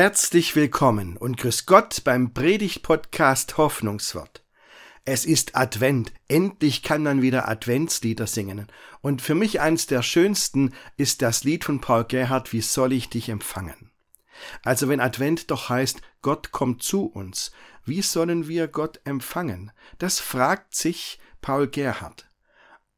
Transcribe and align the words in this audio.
Herzlich 0.00 0.54
willkommen 0.54 1.16
und 1.16 1.38
grüß 1.38 1.66
Gott 1.66 2.04
beim 2.04 2.32
Predigt-Podcast 2.32 3.56
Hoffnungswort. 3.56 4.44
Es 5.04 5.24
ist 5.24 5.56
Advent, 5.56 6.12
endlich 6.28 6.84
kann 6.84 7.02
man 7.02 7.20
wieder 7.20 7.48
Adventslieder 7.48 8.28
singen. 8.28 8.68
Und 9.00 9.22
für 9.22 9.34
mich 9.34 9.60
eins 9.60 9.88
der 9.88 10.02
schönsten 10.02 10.72
ist 10.96 11.20
das 11.20 11.42
Lied 11.42 11.64
von 11.64 11.80
Paul 11.80 12.04
Gerhardt, 12.04 12.52
Wie 12.52 12.60
soll 12.60 12.92
ich 12.92 13.10
dich 13.10 13.28
empfangen? 13.28 13.90
Also 14.62 14.88
wenn 14.88 15.00
Advent 15.00 15.50
doch 15.50 15.68
heißt, 15.68 16.00
Gott 16.22 16.52
kommt 16.52 16.84
zu 16.84 17.06
uns, 17.06 17.50
wie 17.84 18.02
sollen 18.02 18.46
wir 18.46 18.68
Gott 18.68 19.00
empfangen? 19.02 19.72
Das 19.98 20.20
fragt 20.20 20.76
sich 20.76 21.18
Paul 21.40 21.66
Gerhardt. 21.66 22.30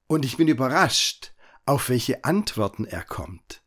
Und 0.07 0.27
ich 0.27 0.37
bin 0.37 0.48
überrascht, 0.48 1.32
auf 1.65 1.88
welche 1.88 2.24
Antworten 2.24 2.85
er 2.85 3.05
kommt. 3.05 3.62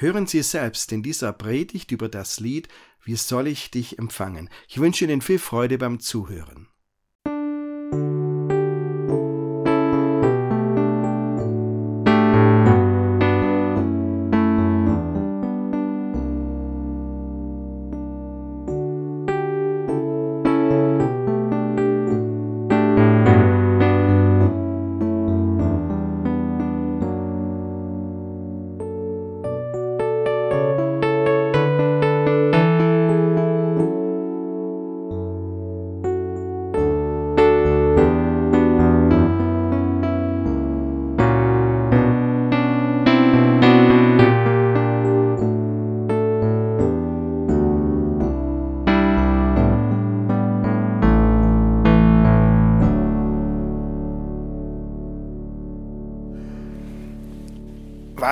Hören 0.00 0.28
Sie 0.28 0.44
selbst 0.44 0.92
in 0.92 1.02
dieser 1.02 1.32
Predigt 1.32 1.90
über 1.90 2.08
das 2.08 2.38
Lied 2.38 2.68
Wie 3.02 3.16
soll 3.16 3.48
ich 3.48 3.72
dich 3.72 3.98
empfangen? 3.98 4.48
Ich 4.68 4.78
wünsche 4.78 5.04
Ihnen 5.04 5.20
viel 5.20 5.40
Freude 5.40 5.76
beim 5.76 5.98
Zuhören. 5.98 6.68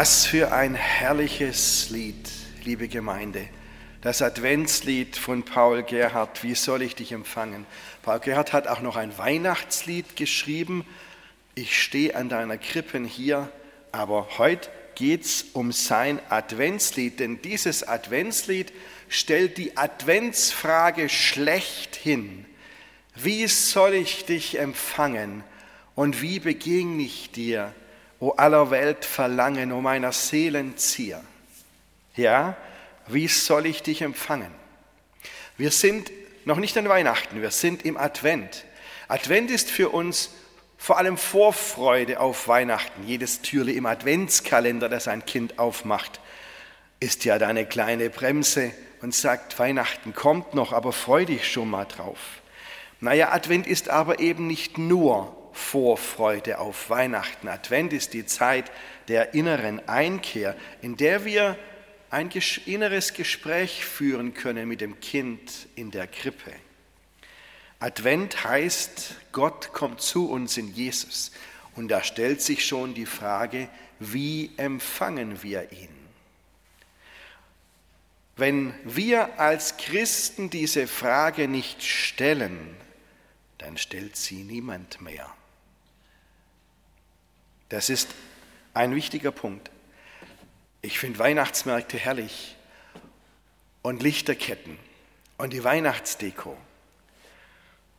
Was 0.06 0.24
für 0.24 0.52
ein 0.52 0.76
herrliches 0.76 1.90
Lied, 1.90 2.30
liebe 2.62 2.86
Gemeinde. 2.86 3.48
Das 4.02 4.22
Adventslied 4.22 5.16
von 5.16 5.42
Paul 5.42 5.82
Gerhardt, 5.82 6.44
Wie 6.44 6.54
soll 6.54 6.82
ich 6.82 6.94
dich 6.94 7.10
empfangen? 7.10 7.66
Paul 8.02 8.20
Gerhardt 8.20 8.52
hat 8.52 8.68
auch 8.68 8.80
noch 8.82 8.94
ein 8.94 9.18
Weihnachtslied 9.18 10.14
geschrieben. 10.14 10.86
Ich 11.56 11.82
stehe 11.82 12.14
an 12.14 12.28
deiner 12.28 12.56
Krippen 12.56 13.04
hier, 13.04 13.50
aber 13.90 14.28
heute 14.38 14.70
geht 14.94 15.24
es 15.24 15.46
um 15.54 15.72
sein 15.72 16.20
Adventslied, 16.28 17.18
denn 17.18 17.42
dieses 17.42 17.82
Adventslied 17.82 18.72
stellt 19.08 19.58
die 19.58 19.76
Adventsfrage 19.76 21.08
schlechthin. 21.08 22.44
Wie 23.16 23.48
soll 23.48 23.94
ich 23.94 24.24
dich 24.24 24.56
empfangen 24.60 25.42
und 25.96 26.22
wie 26.22 26.38
begegne 26.38 27.02
ich 27.02 27.32
dir? 27.32 27.74
O 28.20 28.30
aller 28.30 28.70
Welt 28.70 29.04
Verlangen, 29.04 29.72
o 29.72 29.80
meiner 29.80 30.12
Seelen 30.12 30.76
Zier. 30.76 31.20
Ja, 32.14 32.56
wie 33.06 33.28
soll 33.28 33.66
ich 33.66 33.82
dich 33.82 34.02
empfangen? 34.02 34.50
Wir 35.56 35.70
sind 35.70 36.10
noch 36.44 36.58
nicht 36.58 36.76
an 36.78 36.88
Weihnachten, 36.88 37.42
wir 37.42 37.50
sind 37.50 37.84
im 37.84 37.96
Advent. 37.96 38.64
Advent 39.08 39.50
ist 39.50 39.70
für 39.70 39.90
uns 39.90 40.30
vor 40.78 40.98
allem 40.98 41.16
Vorfreude 41.16 42.20
auf 42.20 42.48
Weihnachten. 42.48 43.06
Jedes 43.06 43.42
Türle 43.42 43.72
im 43.72 43.86
Adventskalender, 43.86 44.88
das 44.88 45.08
ein 45.08 45.24
Kind 45.24 45.58
aufmacht, 45.58 46.20
ist 47.00 47.24
ja 47.24 47.38
da 47.38 47.48
eine 47.48 47.66
kleine 47.66 48.10
Bremse 48.10 48.72
und 49.02 49.14
sagt, 49.14 49.58
Weihnachten 49.58 50.14
kommt 50.14 50.54
noch, 50.54 50.72
aber 50.72 50.92
freu 50.92 51.24
dich 51.24 51.50
schon 51.50 51.70
mal 51.70 51.84
drauf. 51.84 52.18
Naja, 53.00 53.32
Advent 53.32 53.66
ist 53.66 53.90
aber 53.90 54.20
eben 54.20 54.46
nicht 54.46 54.78
nur 54.78 55.35
Vorfreude 55.56 56.58
auf 56.58 56.90
Weihnachten. 56.90 57.48
Advent 57.48 57.92
ist 57.92 58.14
die 58.14 58.26
Zeit 58.26 58.70
der 59.08 59.34
inneren 59.34 59.86
Einkehr, 59.88 60.56
in 60.82 60.96
der 60.96 61.24
wir 61.24 61.58
ein 62.10 62.30
inneres 62.66 63.14
Gespräch 63.14 63.84
führen 63.84 64.34
können 64.34 64.68
mit 64.68 64.80
dem 64.80 65.00
Kind 65.00 65.68
in 65.74 65.90
der 65.90 66.06
Krippe. 66.06 66.52
Advent 67.78 68.44
heißt, 68.44 69.14
Gott 69.32 69.72
kommt 69.72 70.00
zu 70.00 70.30
uns 70.30 70.56
in 70.56 70.72
Jesus. 70.72 71.32
Und 71.74 71.88
da 71.88 72.02
stellt 72.02 72.40
sich 72.40 72.64
schon 72.64 72.94
die 72.94 73.06
Frage, 73.06 73.68
wie 73.98 74.50
empfangen 74.56 75.42
wir 75.42 75.70
ihn? 75.72 75.88
Wenn 78.36 78.74
wir 78.84 79.38
als 79.40 79.76
Christen 79.76 80.50
diese 80.50 80.86
Frage 80.86 81.48
nicht 81.48 81.82
stellen, 81.82 82.76
dann 83.58 83.78
stellt 83.78 84.16
sie 84.16 84.42
niemand 84.42 85.00
mehr. 85.00 85.32
Das 87.68 87.90
ist 87.90 88.08
ein 88.74 88.94
wichtiger 88.94 89.32
Punkt. 89.32 89.70
Ich 90.82 90.98
finde 90.98 91.18
Weihnachtsmärkte 91.18 91.98
herrlich 91.98 92.56
und 93.82 94.02
Lichterketten 94.02 94.78
und 95.38 95.52
die 95.52 95.64
Weihnachtsdeko 95.64 96.56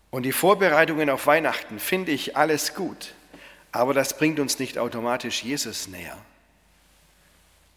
und 0.10 0.24
die 0.24 0.32
Vorbereitungen 0.32 1.10
auf 1.10 1.28
Weihnachten 1.28 1.80
finde 1.80 2.12
ich 2.12 2.38
alles 2.38 2.76
gut, 2.76 3.14
aber 3.72 3.94
das 3.94 4.18
bringt 4.18 4.40
uns 4.40 4.58
nicht 4.60 4.78
automatisch 4.78 5.44
Jesus 5.44 5.88
näher. 5.88 6.18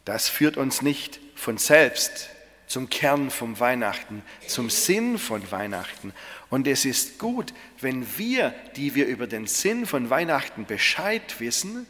Das 0.04 0.28
führt 0.28 0.56
uns 0.56 0.80
nicht 0.82 1.20
von 1.34 1.58
selbst 1.58 2.30
zum 2.70 2.88
Kern 2.88 3.32
vom 3.32 3.58
Weihnachten, 3.58 4.22
zum 4.46 4.70
Sinn 4.70 5.18
von 5.18 5.50
Weihnachten. 5.50 6.12
Und 6.50 6.68
es 6.68 6.84
ist 6.84 7.18
gut, 7.18 7.52
wenn 7.80 8.16
wir, 8.16 8.54
die 8.76 8.94
wir 8.94 9.06
über 9.06 9.26
den 9.26 9.48
Sinn 9.48 9.86
von 9.86 10.08
Weihnachten 10.08 10.66
Bescheid 10.66 11.40
wissen, 11.40 11.84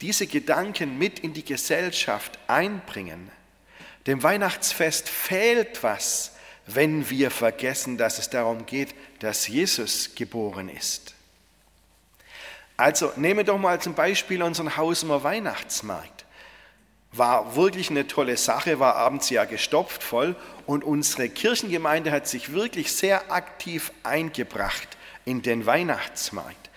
diese 0.00 0.26
Gedanken 0.26 0.98
mit 0.98 1.20
in 1.20 1.32
die 1.32 1.44
Gesellschaft 1.44 2.40
einbringen. 2.48 3.30
Dem 4.08 4.20
Weihnachtsfest 4.24 5.08
fehlt 5.08 5.84
was, 5.84 6.32
wenn 6.66 7.08
wir 7.08 7.30
vergessen, 7.30 7.96
dass 7.96 8.18
es 8.18 8.28
darum 8.28 8.66
geht, 8.66 8.92
dass 9.20 9.46
Jesus 9.46 10.16
geboren 10.16 10.70
ist. 10.70 11.14
Also 12.76 13.12
nehme 13.14 13.44
doch 13.44 13.58
mal 13.58 13.80
zum 13.80 13.94
Beispiel 13.94 14.42
unseren 14.42 14.76
Hausemer 14.76 15.22
Weihnachtsmarkt. 15.22 16.13
War 17.16 17.56
wirklich 17.56 17.90
eine 17.90 18.06
tolle 18.06 18.36
Sache, 18.36 18.80
war 18.80 18.96
abends 18.96 19.30
ja 19.30 19.44
gestopft 19.44 20.02
voll 20.02 20.36
und 20.66 20.84
unsere 20.84 21.28
Kirchengemeinde 21.28 22.10
hat 22.10 22.26
sich 22.26 22.52
wirklich 22.52 22.92
sehr 22.92 23.30
aktiv 23.30 23.92
eingebracht 24.02 24.88
in 25.24 25.42
den 25.42 25.66
Weihnachtsmarkt. 25.66 26.70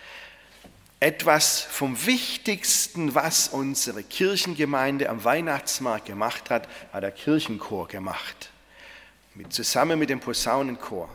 Etwas 0.99 1.61
vom 1.61 2.05
Wichtigsten, 2.07 3.13
was 3.13 3.49
unsere 3.49 4.01
Kirchengemeinde 4.01 5.09
am 5.09 5.23
Weihnachtsmarkt 5.23 6.05
gemacht 6.05 6.49
hat, 6.49 6.67
hat 6.91 7.03
der 7.03 7.11
Kirchenchor 7.11 7.87
gemacht. 7.87 8.49
Mit, 9.35 9.53
zusammen 9.53 9.99
mit 9.99 10.09
dem 10.09 10.19
Posaunenchor. 10.19 11.09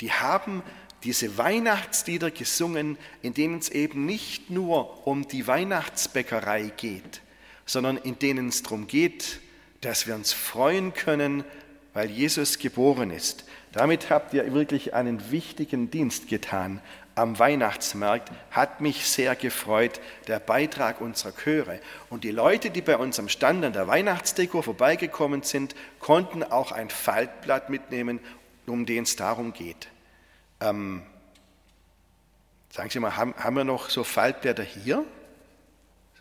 Die 0.00 0.12
haben 0.12 0.62
diese 1.04 1.36
Weihnachtslieder 1.36 2.30
gesungen, 2.30 2.96
in 3.20 3.34
denen 3.34 3.58
es 3.58 3.68
eben 3.68 4.06
nicht 4.06 4.48
nur 4.48 5.06
um 5.06 5.28
die 5.28 5.46
Weihnachtsbäckerei 5.46 6.72
geht, 6.76 7.20
sondern 7.68 7.98
in 7.98 8.18
denen 8.18 8.48
es 8.48 8.62
darum 8.62 8.86
geht, 8.86 9.40
dass 9.82 10.06
wir 10.06 10.14
uns 10.14 10.32
freuen 10.32 10.94
können, 10.94 11.44
weil 11.92 12.10
Jesus 12.10 12.58
geboren 12.58 13.10
ist. 13.10 13.44
Damit 13.72 14.10
habt 14.10 14.32
ihr 14.32 14.52
wirklich 14.54 14.94
einen 14.94 15.30
wichtigen 15.30 15.90
Dienst 15.90 16.28
getan 16.28 16.80
am 17.14 17.38
Weihnachtsmarkt. 17.38 18.32
Hat 18.50 18.80
mich 18.80 19.06
sehr 19.06 19.36
gefreut, 19.36 20.00
der 20.28 20.40
Beitrag 20.40 21.00
unserer 21.00 21.32
Chöre. 21.32 21.80
Und 22.08 22.24
die 22.24 22.30
Leute, 22.30 22.70
die 22.70 22.80
bei 22.80 22.96
uns 22.96 23.18
am 23.18 23.28
Stand 23.28 23.64
an 23.64 23.74
der 23.74 23.86
Weihnachtsdeko 23.86 24.62
vorbeigekommen 24.62 25.42
sind, 25.42 25.74
konnten 26.00 26.42
auch 26.42 26.72
ein 26.72 26.88
Faltblatt 26.88 27.68
mitnehmen, 27.68 28.20
um 28.66 28.86
den 28.86 29.02
es 29.02 29.16
darum 29.16 29.52
geht. 29.52 29.88
Ähm, 30.60 31.02
sagen 32.70 32.88
Sie 32.88 32.98
mal, 32.98 33.16
haben, 33.16 33.34
haben 33.36 33.56
wir 33.56 33.64
noch 33.64 33.90
so 33.90 34.04
Faltblätter 34.04 34.62
hier? 34.62 35.04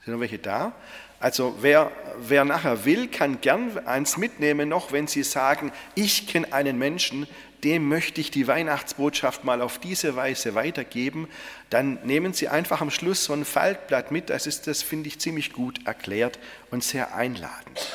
Sind 0.07 0.13
noch 0.13 0.21
welche 0.21 0.39
da? 0.39 0.71
Also 1.19 1.57
wer, 1.59 1.91
wer 2.17 2.45
nachher 2.45 2.85
will, 2.85 3.09
kann 3.09 3.41
gern 3.41 3.77
eins 3.85 4.15
mitnehmen, 4.15 4.69
noch 4.69 4.93
wenn 4.93 5.05
Sie 5.05 5.21
sagen, 5.21 5.73
ich 5.95 6.27
kenne 6.27 6.53
einen 6.53 6.77
Menschen, 6.77 7.27
dem 7.65 7.89
möchte 7.89 8.21
ich 8.21 8.31
die 8.31 8.47
Weihnachtsbotschaft 8.47 9.43
mal 9.43 9.61
auf 9.61 9.79
diese 9.79 10.15
Weise 10.15 10.55
weitergeben, 10.55 11.27
dann 11.69 11.99
nehmen 12.05 12.31
Sie 12.31 12.47
einfach 12.47 12.79
am 12.79 12.89
Schluss 12.89 13.25
so 13.25 13.33
ein 13.33 13.43
Faltblatt 13.43 14.11
mit. 14.11 14.29
Das 14.29 14.47
ist, 14.47 14.67
das 14.67 14.81
finde 14.81 15.09
ich 15.09 15.19
ziemlich 15.19 15.51
gut 15.51 15.85
erklärt 15.85 16.39
und 16.71 16.85
sehr 16.85 17.13
einladend. 17.13 17.85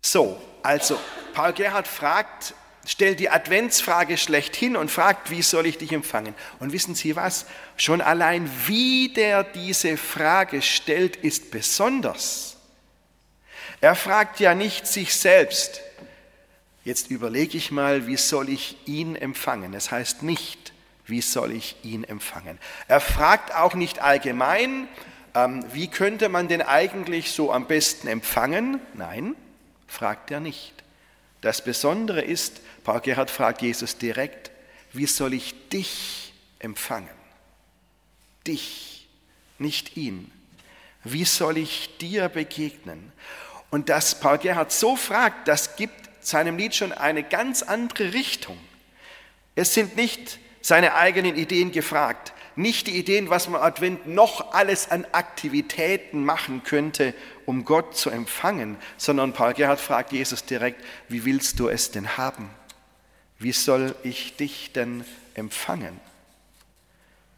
So, 0.00 0.40
Also, 0.62 0.98
Paul 1.34 1.52
Gerhard 1.52 1.86
fragt, 1.86 2.54
stellt 2.88 3.20
die 3.20 3.28
Adventsfrage 3.28 4.16
schlechthin 4.16 4.74
und 4.74 4.90
fragt, 4.90 5.30
wie 5.30 5.42
soll 5.42 5.66
ich 5.66 5.76
dich 5.76 5.92
empfangen? 5.92 6.34
Und 6.58 6.72
wissen 6.72 6.94
Sie 6.94 7.16
was? 7.16 7.44
Schon 7.76 8.00
allein 8.00 8.50
wie 8.66 9.12
der 9.12 9.44
diese 9.44 9.98
Frage 9.98 10.62
stellt, 10.62 11.16
ist 11.16 11.50
besonders. 11.50 12.56
Er 13.82 13.94
fragt 13.94 14.40
ja 14.40 14.54
nicht 14.54 14.86
sich 14.86 15.14
selbst, 15.14 15.82
jetzt 16.82 17.10
überlege 17.10 17.58
ich 17.58 17.70
mal, 17.70 18.06
wie 18.06 18.16
soll 18.16 18.48
ich 18.48 18.78
ihn 18.86 19.16
empfangen? 19.16 19.74
Es 19.74 19.90
heißt 19.90 20.22
nicht, 20.22 20.72
wie 21.04 21.20
soll 21.20 21.52
ich 21.52 21.76
ihn 21.82 22.04
empfangen? 22.04 22.58
Er 22.88 23.00
fragt 23.00 23.54
auch 23.54 23.74
nicht 23.74 23.98
allgemein, 23.98 24.88
ähm, 25.34 25.62
wie 25.74 25.88
könnte 25.88 26.30
man 26.30 26.48
denn 26.48 26.62
eigentlich 26.62 27.32
so 27.32 27.52
am 27.52 27.66
besten 27.66 28.08
empfangen? 28.08 28.80
Nein, 28.94 29.36
fragt 29.86 30.30
er 30.30 30.40
nicht. 30.40 30.72
Das 31.42 31.62
Besondere 31.62 32.22
ist, 32.22 32.62
Paul 32.88 33.02
Gerhard 33.02 33.30
fragt 33.30 33.60
Jesus 33.60 33.98
direkt, 33.98 34.50
wie 34.94 35.04
soll 35.04 35.34
ich 35.34 35.68
dich 35.68 36.32
empfangen? 36.58 37.10
Dich, 38.46 39.06
nicht 39.58 39.98
ihn. 39.98 40.32
Wie 41.04 41.26
soll 41.26 41.58
ich 41.58 41.98
dir 41.98 42.30
begegnen? 42.30 43.12
Und 43.68 43.90
dass 43.90 44.20
Paul 44.20 44.38
Gerhard 44.38 44.72
so 44.72 44.96
fragt, 44.96 45.48
das 45.48 45.76
gibt 45.76 46.08
seinem 46.24 46.56
Lied 46.56 46.74
schon 46.74 46.92
eine 46.92 47.22
ganz 47.22 47.62
andere 47.62 48.14
Richtung. 48.14 48.58
Es 49.54 49.74
sind 49.74 49.96
nicht 49.96 50.38
seine 50.62 50.94
eigenen 50.94 51.36
Ideen 51.36 51.72
gefragt, 51.72 52.32
nicht 52.56 52.86
die 52.86 52.96
Ideen, 52.96 53.28
was 53.28 53.50
man 53.50 53.60
Advent 53.60 54.06
noch 54.06 54.54
alles 54.54 54.90
an 54.90 55.04
Aktivitäten 55.12 56.24
machen 56.24 56.62
könnte, 56.64 57.12
um 57.44 57.66
Gott 57.66 57.98
zu 57.98 58.08
empfangen, 58.08 58.78
sondern 58.96 59.34
Paul 59.34 59.52
Gerhard 59.52 59.78
fragt 59.78 60.12
Jesus 60.12 60.46
direkt, 60.46 60.82
wie 61.10 61.26
willst 61.26 61.60
du 61.60 61.68
es 61.68 61.90
denn 61.90 62.16
haben? 62.16 62.48
Wie 63.38 63.52
soll 63.52 63.94
ich 64.02 64.36
dich 64.36 64.72
denn 64.72 65.04
empfangen? 65.34 66.00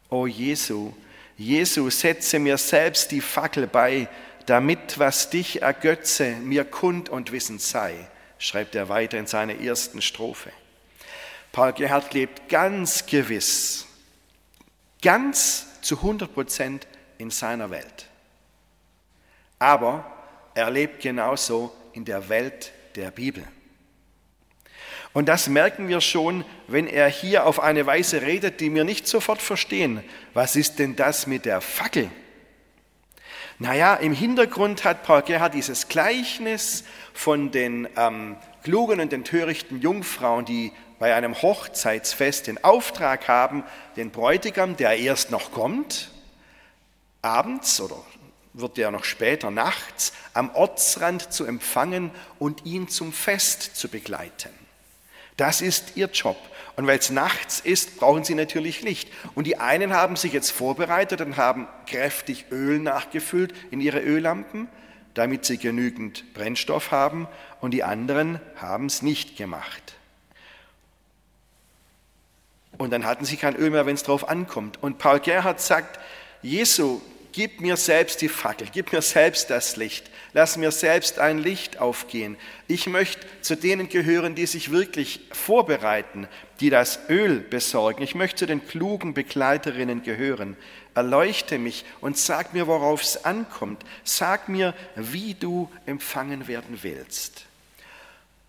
O 0.09 0.27
Jesu, 0.27 0.93
Jesu, 1.37 1.89
setze 1.89 2.39
mir 2.39 2.57
selbst 2.57 3.11
die 3.11 3.21
Fackel 3.21 3.67
bei, 3.67 4.07
damit 4.45 4.99
was 4.99 5.29
dich 5.29 5.61
ergötze, 5.61 6.31
mir 6.31 6.65
kund 6.65 7.09
und 7.09 7.31
wissend 7.31 7.61
sei, 7.61 8.07
schreibt 8.37 8.75
er 8.75 8.89
weiter 8.89 9.17
in 9.17 9.27
seiner 9.27 9.59
ersten 9.59 10.01
Strophe. 10.01 10.51
Paul 11.51 11.73
Gerhard 11.73 12.13
lebt 12.13 12.49
ganz 12.49 13.05
gewiss 13.05 13.85
Ganz 15.01 15.81
zu 15.81 15.97
100 15.97 16.31
Prozent 16.31 16.87
in 17.17 17.31
seiner 17.31 17.71
Welt. 17.71 18.07
Aber 19.57 20.05
er 20.53 20.69
lebt 20.69 21.01
genauso 21.01 21.75
in 21.93 22.05
der 22.05 22.29
Welt 22.29 22.71
der 22.95 23.09
Bibel. 23.09 23.43
Und 25.13 25.27
das 25.27 25.49
merken 25.49 25.89
wir 25.89 25.99
schon, 25.99 26.45
wenn 26.67 26.87
er 26.87 27.09
hier 27.09 27.45
auf 27.45 27.59
eine 27.59 27.85
Weise 27.85 28.21
redet, 28.21 28.61
die 28.61 28.73
wir 28.73 28.85
nicht 28.85 29.07
sofort 29.07 29.41
verstehen. 29.41 30.03
Was 30.33 30.55
ist 30.55 30.79
denn 30.79 30.95
das 30.95 31.27
mit 31.27 31.45
der 31.45 31.59
Fackel? 31.59 32.09
Naja, 33.59 33.95
im 33.95 34.13
Hintergrund 34.13 34.85
hat 34.85 35.03
Paul 35.03 35.21
Gerhard 35.21 35.53
dieses 35.53 35.87
Gleichnis 35.87 36.83
von 37.13 37.51
den 37.51 37.87
ähm, 37.95 38.37
klugen 38.63 38.99
und 38.99 39.11
den 39.11 39.23
törichten 39.23 39.81
Jungfrauen, 39.81 40.45
die 40.45 40.71
bei 40.97 41.13
einem 41.13 41.39
Hochzeitsfest 41.41 42.47
den 42.47 42.63
Auftrag 42.63 43.27
haben, 43.27 43.63
den 43.97 44.11
Bräutigam, 44.11 44.77
der 44.77 44.97
erst 44.97 45.29
noch 45.29 45.51
kommt, 45.51 46.09
abends 47.21 47.81
oder 47.81 47.97
wird 48.53 48.77
er 48.77 48.91
noch 48.91 49.03
später 49.03 49.51
nachts 49.51 50.13
am 50.33 50.53
Ortsrand 50.55 51.31
zu 51.31 51.45
empfangen 51.45 52.11
und 52.39 52.65
ihn 52.65 52.87
zum 52.87 53.13
Fest 53.13 53.75
zu 53.75 53.89
begleiten. 53.89 54.60
Das 55.41 55.61
ist 55.61 55.93
ihr 55.95 56.05
Job. 56.05 56.37
Und 56.75 56.85
weil 56.85 56.99
es 56.99 57.09
nachts 57.09 57.61
ist, 57.61 57.97
brauchen 57.97 58.23
sie 58.23 58.35
natürlich 58.35 58.83
Licht. 58.83 59.11
Und 59.33 59.47
die 59.47 59.57
einen 59.57 59.91
haben 59.91 60.15
sich 60.15 60.33
jetzt 60.33 60.51
vorbereitet 60.51 61.19
und 61.19 61.35
haben 61.35 61.67
kräftig 61.87 62.45
Öl 62.51 62.77
nachgefüllt 62.77 63.51
in 63.71 63.81
ihre 63.81 64.01
Öllampen, 64.01 64.69
damit 65.15 65.45
sie 65.45 65.57
genügend 65.57 66.31
Brennstoff 66.35 66.91
haben. 66.91 67.27
Und 67.59 67.71
die 67.71 67.83
anderen 67.83 68.39
haben 68.55 68.85
es 68.85 69.01
nicht 69.01 69.35
gemacht. 69.35 69.95
Und 72.77 72.91
dann 72.91 73.03
hatten 73.03 73.25
sie 73.25 73.37
kein 73.37 73.55
Öl 73.55 73.71
mehr, 73.71 73.87
wenn 73.87 73.95
es 73.95 74.03
drauf 74.03 74.29
ankommt. 74.29 74.77
Und 74.83 74.99
Paul 74.99 75.21
Gerhard 75.21 75.59
sagt, 75.59 75.99
Jesu, 76.43 77.01
gib 77.31 77.61
mir 77.61 77.77
selbst 77.77 78.21
die 78.21 78.29
Fackel, 78.29 78.67
gib 78.71 78.91
mir 78.91 79.01
selbst 79.01 79.49
das 79.49 79.75
Licht, 79.75 80.09
lass 80.33 80.57
mir 80.57 80.71
selbst 80.71 81.19
ein 81.19 81.39
Licht 81.39 81.79
aufgehen. 81.79 82.37
Ich 82.67 82.87
möchte 82.87 83.25
zu 83.41 83.55
denen 83.55 83.89
gehören, 83.89 84.35
die 84.35 84.45
sich 84.45 84.71
wirklich 84.71 85.21
vorbereiten, 85.31 86.27
die 86.59 86.69
das 86.69 86.99
Öl 87.09 87.39
besorgen. 87.39 88.03
Ich 88.03 88.15
möchte 88.15 88.37
zu 88.37 88.45
den 88.47 88.65
klugen 88.65 89.13
Begleiterinnen 89.13 90.03
gehören. 90.03 90.57
Erleuchte 90.93 91.57
mich 91.57 91.85
und 92.01 92.17
sag 92.17 92.53
mir, 92.53 92.67
worauf 92.67 93.01
es 93.01 93.25
ankommt. 93.25 93.83
Sag 94.03 94.49
mir, 94.49 94.73
wie 94.95 95.33
du 95.33 95.69
empfangen 95.85 96.47
werden 96.47 96.79
willst. 96.81 97.45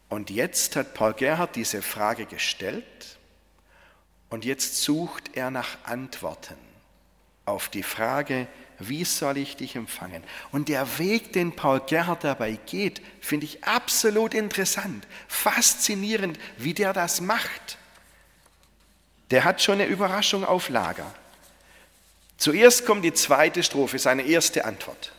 Und 0.08 0.31
jetzt 0.31 0.76
hat 0.76 0.94
Paul 0.94 1.14
Gerhard 1.14 1.56
diese 1.56 1.81
Frage 1.81 2.26
gestellt 2.26 2.84
und 4.29 4.44
jetzt 4.44 4.82
sucht 4.82 5.37
er 5.37 5.50
nach 5.50 5.79
Antworten 5.84 6.56
auf 7.44 7.69
die 7.69 7.82
Frage, 7.82 8.46
wie 8.88 9.05
soll 9.05 9.37
ich 9.37 9.56
dich 9.56 9.76
empfangen? 9.76 10.23
Und 10.50 10.69
der 10.69 10.99
Weg, 10.99 11.32
den 11.32 11.52
Paul 11.52 11.81
Gerhard 11.87 12.25
dabei 12.25 12.58
geht, 12.67 13.02
finde 13.20 13.46
ich 13.46 13.64
absolut 13.64 14.34
interessant, 14.34 15.06
faszinierend, 15.29 16.38
wie 16.56 16.75
der 16.75 16.93
das 16.93 17.20
macht. 17.20 17.79
Der 19.31 19.44
hat 19.44 19.62
schon 19.62 19.81
eine 19.81 19.87
Überraschung 19.87 20.44
auf 20.44 20.69
Lager. 20.69 21.12
Zuerst 22.37 22.87
kommt 22.87 23.05
die 23.05 23.14
zweite 23.14 23.62
Strophe, 23.62 23.99
seine 23.99 24.23
erste 24.23 24.64
Antwort. 24.64 25.12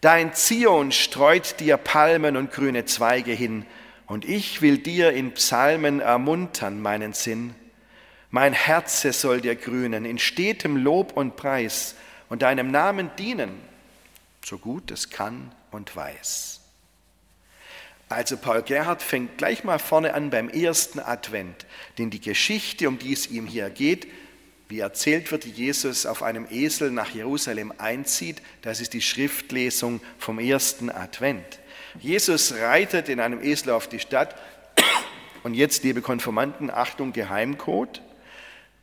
Dein 0.00 0.34
Zion 0.34 0.92
streut 0.92 1.60
dir 1.60 1.76
Palmen 1.76 2.36
und 2.36 2.52
grüne 2.52 2.84
Zweige 2.84 3.32
hin, 3.32 3.66
und 4.06 4.24
ich 4.24 4.60
will 4.60 4.78
dir 4.78 5.12
in 5.12 5.32
Psalmen 5.32 6.00
ermuntern 6.00 6.82
meinen 6.82 7.14
Sinn. 7.14 7.54
Mein 8.30 8.52
Herze 8.52 9.12
soll 9.12 9.40
dir 9.40 9.56
grünen 9.56 10.04
in 10.04 10.18
stetem 10.18 10.76
Lob 10.76 11.16
und 11.16 11.36
Preis 11.36 11.94
und 12.32 12.40
deinem 12.40 12.70
Namen 12.70 13.10
dienen, 13.18 13.50
so 14.42 14.56
gut 14.56 14.90
es 14.90 15.10
kann 15.10 15.52
und 15.70 15.94
weiß. 15.94 16.60
Also 18.08 18.38
Paul 18.38 18.62
Gerhard 18.62 19.02
fängt 19.02 19.36
gleich 19.36 19.64
mal 19.64 19.78
vorne 19.78 20.14
an 20.14 20.30
beim 20.30 20.48
ersten 20.48 20.98
Advent, 20.98 21.66
denn 21.98 22.08
die 22.08 22.22
Geschichte, 22.22 22.88
um 22.88 22.98
die 22.98 23.12
es 23.12 23.26
ihm 23.26 23.46
hier 23.46 23.68
geht, 23.68 24.06
wie 24.70 24.78
erzählt 24.78 25.30
wird, 25.30 25.44
wie 25.44 25.50
Jesus 25.50 26.06
auf 26.06 26.22
einem 26.22 26.46
Esel 26.50 26.90
nach 26.90 27.10
Jerusalem 27.10 27.70
einzieht, 27.76 28.40
das 28.62 28.80
ist 28.80 28.94
die 28.94 29.02
Schriftlesung 29.02 30.00
vom 30.18 30.38
ersten 30.38 30.88
Advent. 30.88 31.60
Jesus 32.00 32.54
reitet 32.54 33.10
in 33.10 33.20
einem 33.20 33.42
Esel 33.42 33.72
auf 33.72 33.88
die 33.88 34.00
Stadt 34.00 34.34
und 35.42 35.52
jetzt, 35.52 35.84
liebe 35.84 36.00
Konformanten, 36.00 36.70
Achtung, 36.70 37.12
Geheimcode. 37.12 38.00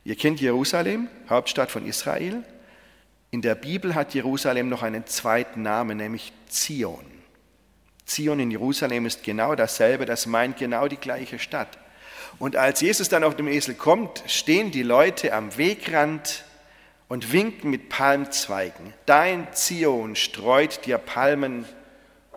Ihr 0.04 0.14
kennt 0.14 0.40
Jerusalem, 0.40 1.08
Hauptstadt 1.28 1.72
von 1.72 1.84
Israel. 1.84 2.44
In 3.30 3.42
der 3.42 3.54
Bibel 3.54 3.94
hat 3.94 4.14
Jerusalem 4.14 4.68
noch 4.68 4.82
einen 4.82 5.06
zweiten 5.06 5.62
Namen, 5.62 5.98
nämlich 5.98 6.32
Zion. 6.48 7.04
Zion 8.04 8.40
in 8.40 8.50
Jerusalem 8.50 9.06
ist 9.06 9.22
genau 9.22 9.54
dasselbe, 9.54 10.04
das 10.04 10.26
meint 10.26 10.56
genau 10.56 10.88
die 10.88 10.96
gleiche 10.96 11.38
Stadt. 11.38 11.78
Und 12.40 12.56
als 12.56 12.80
Jesus 12.80 13.08
dann 13.08 13.22
auf 13.22 13.36
dem 13.36 13.46
Esel 13.46 13.74
kommt, 13.74 14.24
stehen 14.26 14.72
die 14.72 14.82
Leute 14.82 15.32
am 15.32 15.56
Wegrand 15.56 16.44
und 17.08 17.32
winken 17.32 17.70
mit 17.70 17.88
Palmzweigen. 17.88 18.94
Dein 19.06 19.52
Zion 19.52 20.16
streut 20.16 20.86
dir 20.86 20.98
Palmen 20.98 21.66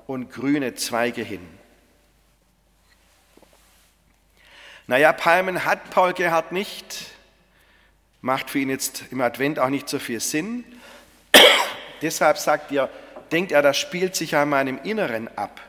und 0.06 0.32
grüne 0.32 0.76
Zweige 0.76 1.24
hin. 1.24 1.48
Naja, 4.86 5.14
Palmen 5.14 5.64
hat 5.64 5.90
Paul 5.90 6.14
Gerhard 6.14 6.52
nicht, 6.52 7.06
macht 8.22 8.50
für 8.50 8.60
ihn 8.60 8.70
jetzt 8.70 9.06
im 9.12 9.22
Advent 9.22 9.58
auch 9.58 9.70
nicht 9.70 9.88
so 9.88 9.98
viel 9.98 10.20
Sinn. 10.20 10.66
Deshalb 12.04 12.38
sagt 12.38 12.72
er, 12.72 12.90
denkt 13.32 13.52
er, 13.52 13.62
das 13.62 13.78
spielt 13.78 14.16
sich 14.16 14.36
an 14.36 14.50
meinem 14.50 14.80
Inneren 14.84 15.30
ab. 15.38 15.62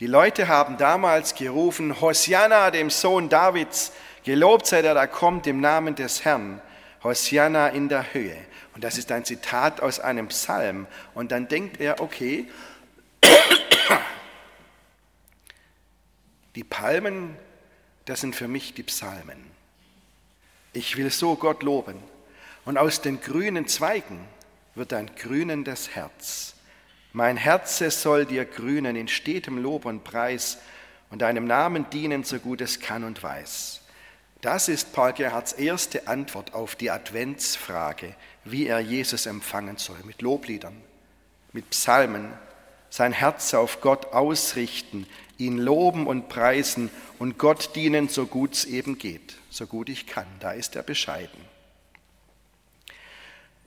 Die 0.00 0.06
Leute 0.06 0.48
haben 0.48 0.78
damals 0.78 1.34
gerufen, 1.34 2.00
Hosianna, 2.00 2.70
dem 2.70 2.90
Sohn 2.90 3.28
Davids, 3.28 3.92
gelobt 4.24 4.66
sei 4.66 4.82
der, 4.82 4.94
da 4.94 5.06
kommt 5.06 5.46
im 5.46 5.60
Namen 5.60 5.94
des 5.94 6.24
Herrn. 6.24 6.60
Hosianna 7.04 7.68
in 7.68 7.90
der 7.90 8.14
Höhe. 8.14 8.36
Und 8.74 8.82
das 8.82 8.96
ist 8.96 9.12
ein 9.12 9.24
Zitat 9.24 9.82
aus 9.82 10.00
einem 10.00 10.28
Psalm. 10.28 10.86
Und 11.12 11.30
dann 11.30 11.48
denkt 11.48 11.78
er, 11.80 12.00
okay, 12.00 12.48
die 16.54 16.64
Palmen, 16.64 17.36
das 18.06 18.22
sind 18.22 18.34
für 18.34 18.48
mich 18.48 18.72
die 18.72 18.82
Psalmen. 18.84 19.44
Ich 20.72 20.96
will 20.96 21.10
so 21.10 21.36
Gott 21.36 21.62
loben. 21.62 22.02
Und 22.64 22.78
aus 22.78 23.02
den 23.02 23.20
grünen 23.20 23.68
Zweigen 23.68 24.26
wird 24.74 24.92
ein 24.92 25.10
grünendes 25.16 25.90
Herz. 25.94 26.54
Mein 27.12 27.36
Herze 27.36 27.90
soll 27.90 28.26
dir 28.26 28.44
grünen 28.44 28.96
in 28.96 29.08
stetem 29.08 29.58
Lob 29.58 29.84
und 29.84 30.02
Preis 30.02 30.58
und 31.10 31.22
deinem 31.22 31.46
Namen 31.46 31.88
dienen, 31.90 32.24
so 32.24 32.38
gut 32.38 32.60
es 32.60 32.80
kann 32.80 33.04
und 33.04 33.22
weiß. 33.22 33.82
Das 34.40 34.68
ist 34.68 34.92
Paul 34.92 35.12
Gerhards 35.12 35.52
erste 35.52 36.08
Antwort 36.08 36.54
auf 36.54 36.74
die 36.76 36.90
Adventsfrage, 36.90 38.14
wie 38.44 38.66
er 38.66 38.80
Jesus 38.80 39.26
empfangen 39.26 39.76
soll, 39.78 39.96
mit 40.04 40.22
Lobliedern, 40.22 40.76
mit 41.52 41.70
Psalmen, 41.70 42.32
sein 42.90 43.12
Herz 43.12 43.54
auf 43.54 43.80
Gott 43.80 44.12
ausrichten, 44.12 45.06
ihn 45.38 45.58
loben 45.58 46.06
und 46.06 46.28
preisen 46.28 46.90
und 47.18 47.38
Gott 47.38 47.74
dienen, 47.74 48.08
so 48.08 48.26
gut 48.26 48.54
es 48.54 48.64
eben 48.66 48.98
geht, 48.98 49.36
so 49.50 49.66
gut 49.66 49.88
ich 49.88 50.06
kann. 50.06 50.26
Da 50.40 50.52
ist 50.52 50.76
er 50.76 50.82
bescheiden. 50.82 51.53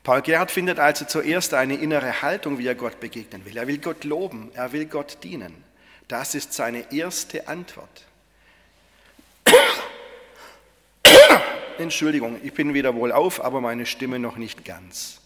Paul 0.08 0.22
Gerhard 0.22 0.52
findet 0.52 0.80
also 0.80 1.04
zuerst 1.04 1.54
eine 1.54 1.76
innere 1.76 2.22
Haltung, 2.22 2.60
wie 2.60 2.66
er 2.66 2.76
Gott 2.76 3.02
begegnen 3.02 3.44
will. 3.44 3.58
Er 3.58 3.68
will 3.68 3.78
Gott 3.78 4.06
loben, 4.06 4.52
er 4.54 4.72
will 4.72 4.86
Gott 4.86 5.18
dienen. 5.22 5.54
Das 6.08 6.34
ist 6.34 6.54
seine 6.54 6.94
erste 6.94 7.50
Antwort. 7.50 8.06
Entschuldigung, 11.78 12.40
ich 12.42 12.54
bin 12.54 12.74
wieder 12.74 12.96
wohl 12.96 13.12
auf, 13.12 13.44
aber 13.44 13.60
meine 13.60 13.86
Stimme 13.86 14.18
noch 14.18 14.38
nicht 14.38 14.64
ganz. 14.64 15.20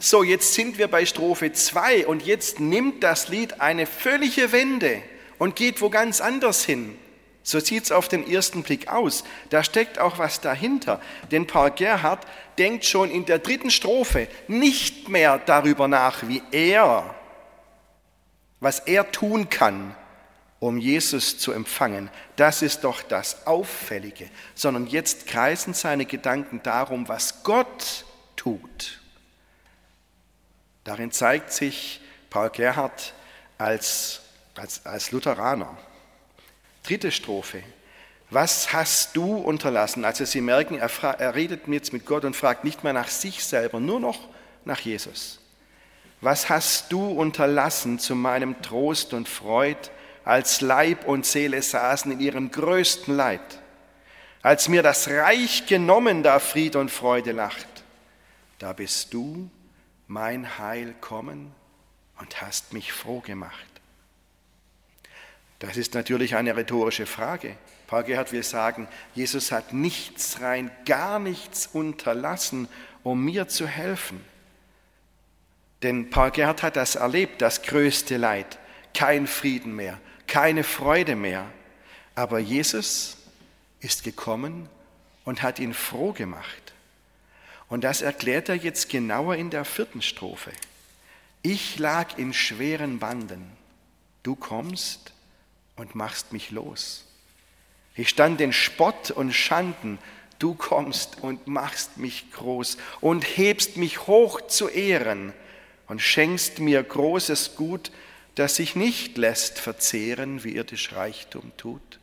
So, 0.00 0.24
jetzt 0.24 0.54
sind 0.54 0.78
wir 0.78 0.88
bei 0.88 1.06
Strophe 1.06 1.52
2 1.52 2.08
und 2.08 2.26
jetzt 2.26 2.58
nimmt 2.58 3.04
das 3.04 3.28
Lied 3.28 3.60
eine 3.60 3.86
völlige 3.86 4.50
Wende 4.50 5.00
und 5.38 5.54
geht 5.54 5.80
wo 5.80 5.90
ganz 5.90 6.20
anders 6.20 6.64
hin. 6.64 6.98
So 7.46 7.60
sieht 7.60 7.84
es 7.84 7.92
auf 7.92 8.08
den 8.08 8.28
ersten 8.28 8.64
Blick 8.64 8.88
aus. 8.88 9.22
Da 9.50 9.62
steckt 9.62 10.00
auch 10.00 10.18
was 10.18 10.40
dahinter. 10.40 11.00
Denn 11.30 11.46
Paul 11.46 11.70
Gerhard 11.70 12.26
denkt 12.58 12.84
schon 12.84 13.08
in 13.08 13.24
der 13.24 13.38
dritten 13.38 13.70
Strophe 13.70 14.26
nicht 14.48 15.08
mehr 15.08 15.38
darüber 15.38 15.86
nach, 15.86 16.26
wie 16.26 16.42
er, 16.50 17.14
was 18.58 18.80
er 18.80 19.12
tun 19.12 19.48
kann, 19.48 19.94
um 20.58 20.76
Jesus 20.78 21.38
zu 21.38 21.52
empfangen. 21.52 22.10
Das 22.34 22.62
ist 22.62 22.82
doch 22.82 23.00
das 23.00 23.46
Auffällige. 23.46 24.28
Sondern 24.56 24.88
jetzt 24.88 25.28
kreisen 25.28 25.72
seine 25.72 26.04
Gedanken 26.04 26.64
darum, 26.64 27.06
was 27.06 27.44
Gott 27.44 28.06
tut. 28.34 29.00
Darin 30.82 31.12
zeigt 31.12 31.52
sich 31.52 32.00
Paul 32.28 32.50
Gerhard 32.50 33.14
als, 33.56 34.22
als, 34.56 34.84
als 34.84 35.12
Lutheraner. 35.12 35.78
Dritte 36.86 37.10
Strophe. 37.10 37.62
Was 38.30 38.72
hast 38.72 39.16
du 39.16 39.36
unterlassen? 39.36 40.04
Also 40.04 40.24
Sie 40.24 40.40
merken, 40.40 40.78
er, 40.78 40.90
er 41.18 41.34
redet 41.34 41.68
jetzt 41.68 41.92
mit 41.92 42.06
Gott 42.06 42.24
und 42.24 42.36
fragt 42.36 42.64
nicht 42.64 42.84
mehr 42.84 42.92
nach 42.92 43.08
sich 43.08 43.44
selber, 43.44 43.80
nur 43.80 44.00
noch 44.00 44.28
nach 44.64 44.80
Jesus. 44.80 45.40
Was 46.20 46.48
hast 46.48 46.92
du 46.92 47.08
unterlassen 47.08 47.98
zu 47.98 48.14
meinem 48.14 48.60
Trost 48.62 49.14
und 49.14 49.28
Freud, 49.28 49.90
als 50.24 50.60
Leib 50.60 51.06
und 51.06 51.26
Seele 51.26 51.60
saßen 51.62 52.12
in 52.12 52.20
ihrem 52.20 52.50
größten 52.50 53.14
Leid? 53.14 53.60
Als 54.42 54.68
mir 54.68 54.82
das 54.82 55.08
Reich 55.08 55.66
genommen, 55.66 56.22
da 56.22 56.38
Fried 56.38 56.76
und 56.76 56.90
Freude 56.90 57.32
lacht, 57.32 57.66
da 58.58 58.72
bist 58.72 59.12
du 59.12 59.50
mein 60.06 60.58
Heil 60.58 60.94
kommen 61.00 61.52
und 62.20 62.40
hast 62.40 62.72
mich 62.72 62.92
froh 62.92 63.20
gemacht. 63.20 63.75
Das 65.58 65.76
ist 65.76 65.94
natürlich 65.94 66.36
eine 66.36 66.56
rhetorische 66.56 67.06
Frage. 67.06 67.56
Paul 67.86 68.04
Gerhard 68.04 68.32
will 68.32 68.42
sagen, 68.42 68.88
Jesus 69.14 69.52
hat 69.52 69.72
nichts 69.72 70.40
rein, 70.40 70.70
gar 70.84 71.18
nichts 71.18 71.68
unterlassen, 71.72 72.68
um 73.02 73.24
mir 73.24 73.48
zu 73.48 73.66
helfen. 73.66 74.22
Denn 75.82 76.10
Paul 76.10 76.30
Gerhard 76.30 76.62
hat 76.62 76.76
das 76.76 76.96
erlebt, 76.96 77.40
das 77.40 77.62
größte 77.62 78.16
Leid, 78.16 78.58
kein 78.92 79.26
Frieden 79.26 79.76
mehr, 79.76 80.00
keine 80.26 80.64
Freude 80.64 81.16
mehr. 81.16 81.46
Aber 82.14 82.38
Jesus 82.38 83.18
ist 83.80 84.02
gekommen 84.02 84.68
und 85.24 85.42
hat 85.42 85.58
ihn 85.58 85.74
froh 85.74 86.12
gemacht. 86.12 86.74
Und 87.68 87.84
das 87.84 88.00
erklärt 88.00 88.48
er 88.48 88.56
jetzt 88.56 88.88
genauer 88.88 89.36
in 89.36 89.50
der 89.50 89.64
vierten 89.64 90.02
Strophe. 90.02 90.52
Ich 91.42 91.78
lag 91.78 92.18
in 92.18 92.32
schweren 92.32 92.98
Banden, 92.98 93.52
du 94.22 94.34
kommst 94.34 95.12
und 95.76 95.94
machst 95.94 96.32
mich 96.32 96.50
los. 96.50 97.04
Ich 97.94 98.08
stand 98.08 98.40
in 98.40 98.52
Spott 98.52 99.10
und 99.10 99.32
Schanden, 99.32 99.98
du 100.38 100.54
kommst 100.54 101.22
und 101.22 101.46
machst 101.46 101.96
mich 101.96 102.30
groß 102.32 102.76
und 103.00 103.22
hebst 103.22 103.76
mich 103.76 104.06
hoch 104.06 104.40
zu 104.42 104.68
Ehren 104.68 105.32
und 105.88 106.02
schenkst 106.02 106.58
mir 106.58 106.82
großes 106.82 107.56
Gut, 107.56 107.90
das 108.34 108.56
sich 108.56 108.76
nicht 108.76 109.16
lässt 109.16 109.58
verzehren, 109.58 110.44
wie 110.44 110.54
irdisch 110.56 110.92
Reichtum 110.92 111.52
tut. 111.56 111.98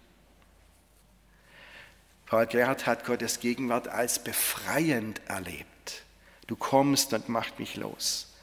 Paul 2.25 2.47
Gerhard 2.47 2.87
hat 2.87 3.05
Gottes 3.05 3.39
Gegenwart 3.39 3.87
als 3.87 4.23
befreiend 4.23 5.21
erlebt. 5.27 6.03
Du 6.47 6.55
kommst 6.55 7.13
und 7.13 7.29
machst 7.29 7.59
mich 7.59 7.75
los. 7.75 8.33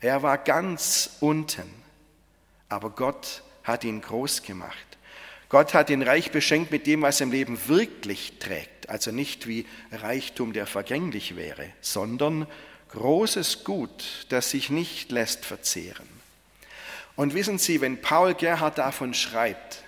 Er 0.00 0.24
war 0.24 0.38
ganz 0.38 1.10
unten, 1.20 1.72
aber 2.68 2.90
Gott 2.90 3.44
hat 3.68 3.84
ihn 3.84 4.00
groß 4.00 4.42
gemacht. 4.42 4.74
Gott 5.48 5.72
hat 5.72 5.88
ihn 5.88 6.02
reich 6.02 6.30
beschenkt 6.30 6.70
mit 6.70 6.86
dem, 6.86 7.02
was 7.02 7.20
im 7.20 7.30
Leben 7.30 7.58
wirklich 7.68 8.34
trägt. 8.38 8.88
Also 8.90 9.12
nicht 9.12 9.46
wie 9.46 9.66
Reichtum, 9.92 10.52
der 10.52 10.66
vergänglich 10.66 11.36
wäre, 11.36 11.66
sondern 11.80 12.46
großes 12.90 13.64
Gut, 13.64 14.26
das 14.28 14.50
sich 14.50 14.70
nicht 14.70 15.10
lässt 15.10 15.44
verzehren. 15.44 16.08
Und 17.16 17.34
wissen 17.34 17.58
Sie, 17.58 17.80
wenn 17.80 18.00
Paul 18.00 18.34
Gerhard 18.34 18.78
davon 18.78 19.14
schreibt, 19.14 19.82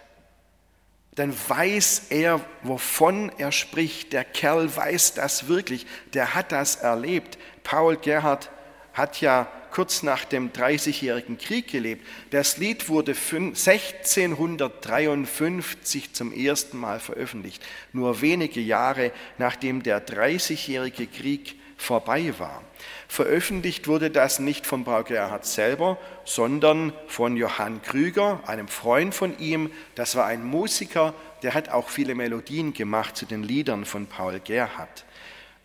dann 1.15 1.35
weiß 1.49 2.07
er, 2.11 2.41
wovon 2.63 3.31
er 3.39 3.53
spricht. 3.53 4.13
Der 4.13 4.25
Kerl 4.25 4.75
weiß 4.75 5.15
das 5.15 5.49
wirklich, 5.49 5.87
der 6.15 6.35
hat 6.35 6.53
das 6.53 6.77
erlebt. 6.77 7.39
Paul 7.63 7.97
Gerhard 7.97 8.51
hat 8.95 9.21
ja 9.21 9.51
kurz 9.71 10.03
nach 10.03 10.25
dem 10.25 10.53
Dreißigjährigen 10.53 11.39
Krieg 11.39 11.69
gelebt. 11.69 12.05
Das 12.31 12.57
Lied 12.59 12.89
wurde 12.89 13.13
1653 13.13 16.13
zum 16.13 16.33
ersten 16.33 16.79
Mal 16.79 16.99
veröffentlicht, 17.01 17.63
nur 17.93 18.21
wenige 18.21 18.61
Jahre 18.61 19.13
nachdem 19.39 19.83
der 19.83 20.01
Dreißigjährige 20.01 21.07
Krieg 21.07 21.57
vorbei 21.81 22.35
war. 22.39 22.63
Veröffentlicht 23.09 23.89
wurde 23.89 24.11
das 24.11 24.39
nicht 24.39 24.67
von 24.67 24.85
Paul 24.85 25.05
Gerhard 25.05 25.47
selber, 25.47 25.99
sondern 26.25 26.93
von 27.07 27.37
Johann 27.37 27.83
Krüger, 27.83 28.41
einem 28.47 28.69
Freund 28.69 29.15
von 29.15 29.39
ihm. 29.39 29.71
Das 29.95 30.15
war 30.15 30.27
ein 30.27 30.45
Musiker, 30.45 31.15
der 31.43 31.55
hat 31.55 31.71
auch 31.71 31.89
viele 31.89 32.15
Melodien 32.15 32.75
gemacht 32.75 33.17
zu 33.17 33.27
den 33.27 33.43
Liedern 33.43 33.85
von 33.85 34.07
Paul 34.07 34.41
Gerhard. 34.41 35.05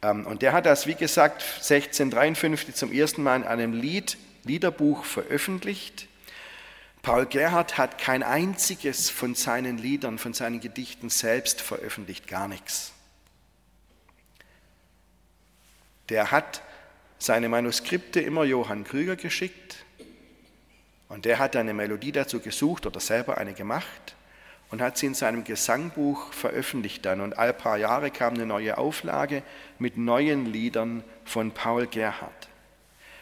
Ähm, 0.06 0.26
und 0.26 0.42
der 0.42 0.54
hat 0.54 0.66
das, 0.66 0.88
wie 0.88 0.96
gesagt, 0.96 1.42
1653 1.42 2.76
zum 2.76 2.92
ersten 2.92 3.24
Mal 3.24 3.38
in 3.38 3.44
einem 3.44 3.74
Lied, 3.74 4.18
Liederbuch 4.44 5.04
veröffentlicht. 5.06 6.08
Paul 7.02 7.26
Gerhard 7.26 7.78
hat 7.78 7.98
kein 7.98 8.24
einziges 8.24 9.10
von 9.10 9.36
seinen 9.36 9.78
Liedern, 9.78 10.18
von 10.18 10.34
seinen 10.34 10.60
Gedichten 10.60 11.10
selbst 11.10 11.62
veröffentlicht, 11.62 12.28
gar 12.28 12.48
nichts. 12.48 12.94
Der 16.10 16.32
hat 16.32 16.62
seine 17.18 17.50
Manuskripte 17.50 18.20
immer 18.22 18.44
Johann 18.44 18.84
Krüger 18.84 19.16
geschickt 19.16 19.78
und 21.10 21.26
der 21.26 21.40
hat 21.40 21.56
eine 21.56 21.74
Melodie 21.74 22.12
dazu 22.12 22.40
gesucht 22.40 22.86
oder 22.86 23.00
selber 23.00 23.38
eine 23.38 23.54
gemacht 23.54 24.15
und 24.76 24.82
hat 24.82 24.98
sie 24.98 25.06
in 25.06 25.14
seinem 25.14 25.46
Gesangbuch 25.46 26.34
veröffentlicht 26.34 27.06
dann. 27.06 27.22
Und 27.22 27.38
all 27.40 27.54
paar 27.54 27.78
Jahre 27.78 28.12
kam 28.12 28.34
eine 28.34 28.46
neue 28.46 28.78
Auflage 28.78 29.42
mit 29.80 29.96
neuen 29.96 30.52
Liedern 30.52 31.02
von 31.24 31.52
Paul 31.52 31.88
Gerhardt. 31.88 32.50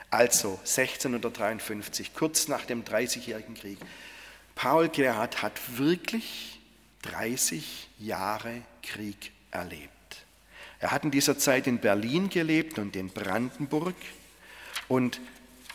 Also 0.09 0.57
1653, 0.61 2.15
kurz 2.15 2.47
nach 2.47 2.65
dem 2.65 2.83
Dreißigjährigen 2.83 3.53
Krieg. 3.53 3.77
Paul 4.55 4.89
Gerhardt 4.89 5.43
hat 5.43 5.77
wirklich 5.77 6.59
30 7.03 7.87
Jahre 7.99 8.63
Krieg 8.81 9.31
erlebt. 9.51 10.25
Er 10.79 10.89
hat 10.89 11.03
in 11.03 11.11
dieser 11.11 11.37
Zeit 11.37 11.67
in 11.67 11.77
Berlin 11.77 12.31
gelebt 12.31 12.79
und 12.79 12.95
in 12.95 13.09
Brandenburg. 13.09 13.93
Und 14.87 15.21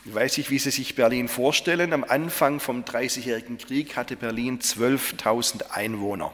ich 0.09 0.15
weiß 0.15 0.37
nicht, 0.39 0.49
wie 0.49 0.57
Sie 0.57 0.71
sich 0.71 0.95
Berlin 0.95 1.27
vorstellen. 1.27 1.93
Am 1.93 2.03
Anfang 2.03 2.59
vom 2.59 2.83
Dreißigjährigen 2.83 3.59
Krieg 3.59 3.95
hatte 3.95 4.15
Berlin 4.15 4.57
12.000 4.57 5.69
Einwohner. 5.69 6.33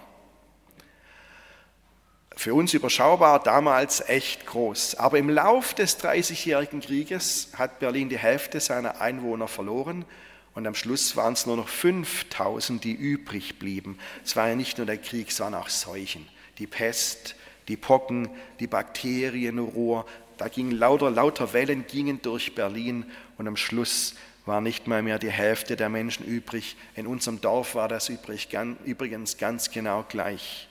Für 2.38 2.54
uns 2.54 2.74
überschaubar, 2.74 3.44
damals 3.44 4.00
echt 4.08 4.46
groß. 4.46 4.96
Aber 4.96 5.18
im 5.18 5.30
Lauf 5.30 5.74
des 5.74 5.98
Dreißigjährigen 5.98 6.80
Krieges 6.80 7.50
hat 7.58 7.80
Berlin 7.80 8.08
die 8.08 8.18
Hälfte 8.18 8.62
seiner 8.62 9.02
Einwohner 9.02 9.50
verloren 9.50 10.06
und 10.54 10.66
am 10.66 10.74
Schluss 10.74 11.18
waren 11.18 11.34
es 11.34 11.46
nur 11.46 11.58
noch 11.58 11.68
5000, 11.68 12.82
die 12.82 12.94
übrig 12.94 13.60
blieben. 13.60 14.00
Es 14.24 14.38
war 14.38 14.48
ja 14.48 14.56
nicht 14.56 14.78
nur 14.78 14.88
der 14.88 15.00
Krieg, 15.00 15.32
es 15.32 15.42
waren 15.42 15.54
auch 15.54 15.68
Seuchen. 15.68 16.26
Die 16.60 16.68
Pest, 16.68 17.36
die 17.68 17.76
Pocken, 17.76 18.30
die 18.62 18.68
Bakterienrohr, 18.68 20.06
da 20.38 20.48
gingen 20.48 20.72
lauter, 20.72 21.12
lauter 21.12 21.54
Wellen 21.54 21.86
gingen 21.88 22.22
durch 22.22 22.56
Berlin 22.56 23.06
und 23.38 23.48
am 23.48 23.58
Schluss 23.58 24.16
war 24.46 24.62
nicht 24.62 24.88
mal 24.88 25.02
mehr 25.02 25.20
die 25.20 25.32
Hälfte 25.32 25.76
der 25.76 25.90
Menschen 25.90 26.26
übrig. 26.26 26.76
In 26.96 27.08
unserem 27.08 27.42
Dorf 27.42 27.76
war 27.76 27.88
das 27.88 28.10
übrigens 28.10 29.38
ganz 29.38 29.72
genau 29.72 30.06
gleich. 30.08 30.68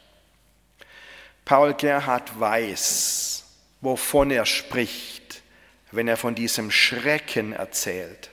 Paul 1.44 1.75
Gerhard 1.75 2.38
weiß, 2.38 3.44
wovon 3.80 4.30
er 4.30 4.47
spricht, 4.47 5.42
wenn 5.90 6.09
er 6.09 6.16
von 6.16 6.35
diesem 6.35 6.71
Schrecken 6.71 7.52
erzählt. 7.52 8.30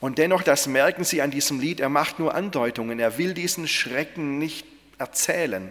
Und 0.00 0.18
dennoch, 0.18 0.42
das 0.42 0.68
merken 0.68 1.02
Sie 1.04 1.22
an 1.22 1.30
diesem 1.32 1.58
Lied, 1.58 1.80
er 1.80 1.88
macht 1.88 2.20
nur 2.20 2.34
Andeutungen. 2.34 3.00
Er 3.00 3.18
will 3.18 3.34
diesen 3.34 3.66
Schrecken 3.66 4.38
nicht 4.38 4.64
erzählen. 4.98 5.68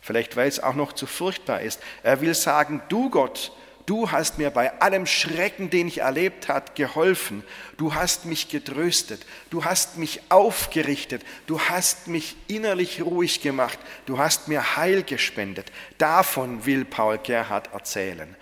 Vielleicht 0.00 0.36
weil 0.36 0.48
es 0.48 0.60
auch 0.60 0.74
noch 0.74 0.92
zu 0.92 1.06
furchtbar 1.06 1.60
ist. 1.60 1.80
Er 2.02 2.20
will 2.20 2.34
sagen, 2.34 2.82
du 2.88 3.10
Gott, 3.10 3.52
du 3.86 4.10
hast 4.10 4.38
mir 4.38 4.50
bei 4.50 4.80
allem 4.80 5.04
Schrecken, 5.04 5.68
den 5.68 5.88
ich 5.88 5.98
erlebt 5.98 6.48
habe, 6.48 6.72
geholfen. 6.74 7.44
Du 7.76 7.94
hast 7.94 8.24
mich 8.24 8.48
getröstet. 8.48 9.26
Du 9.50 9.64
hast 9.64 9.98
mich 9.98 10.22
aufgerichtet. 10.30 11.22
Du 11.46 11.60
hast 11.60 12.08
mich 12.08 12.36
innerlich 12.46 13.02
ruhig 13.02 13.42
gemacht. 13.42 13.78
Du 14.06 14.18
hast 14.18 14.48
mir 14.48 14.76
Heil 14.76 15.02
gespendet. 15.02 15.70
Davon 15.98 16.64
will 16.64 16.84
Paul 16.84 17.18
Gerhard 17.18 17.72
erzählen. 17.72 18.36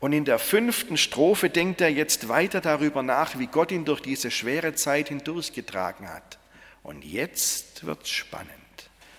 Und 0.00 0.12
in 0.12 0.24
der 0.24 0.38
fünften 0.38 0.96
Strophe 0.96 1.50
denkt 1.50 1.80
er 1.80 1.90
jetzt 1.90 2.28
weiter 2.28 2.60
darüber 2.60 3.02
nach, 3.02 3.38
wie 3.38 3.48
Gott 3.48 3.72
ihn 3.72 3.84
durch 3.84 4.00
diese 4.00 4.30
schwere 4.30 4.74
Zeit 4.74 5.08
hindurchgetragen 5.08 6.08
hat. 6.08 6.38
Und 6.84 7.04
jetzt 7.04 7.84
wird 7.84 8.04
es 8.04 8.10
spannend. 8.10 8.48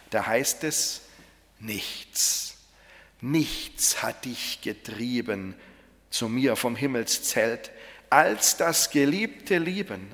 Da 0.09 0.25
heißt 0.25 0.63
es, 0.63 1.01
nichts, 1.59 2.57
nichts 3.21 4.01
hat 4.01 4.25
dich 4.25 4.61
getrieben 4.61 5.55
zu 6.09 6.27
mir 6.27 6.55
vom 6.55 6.75
Himmelszelt, 6.75 7.71
als 8.09 8.57
das 8.57 8.89
geliebte 8.89 9.57
Lieben, 9.57 10.11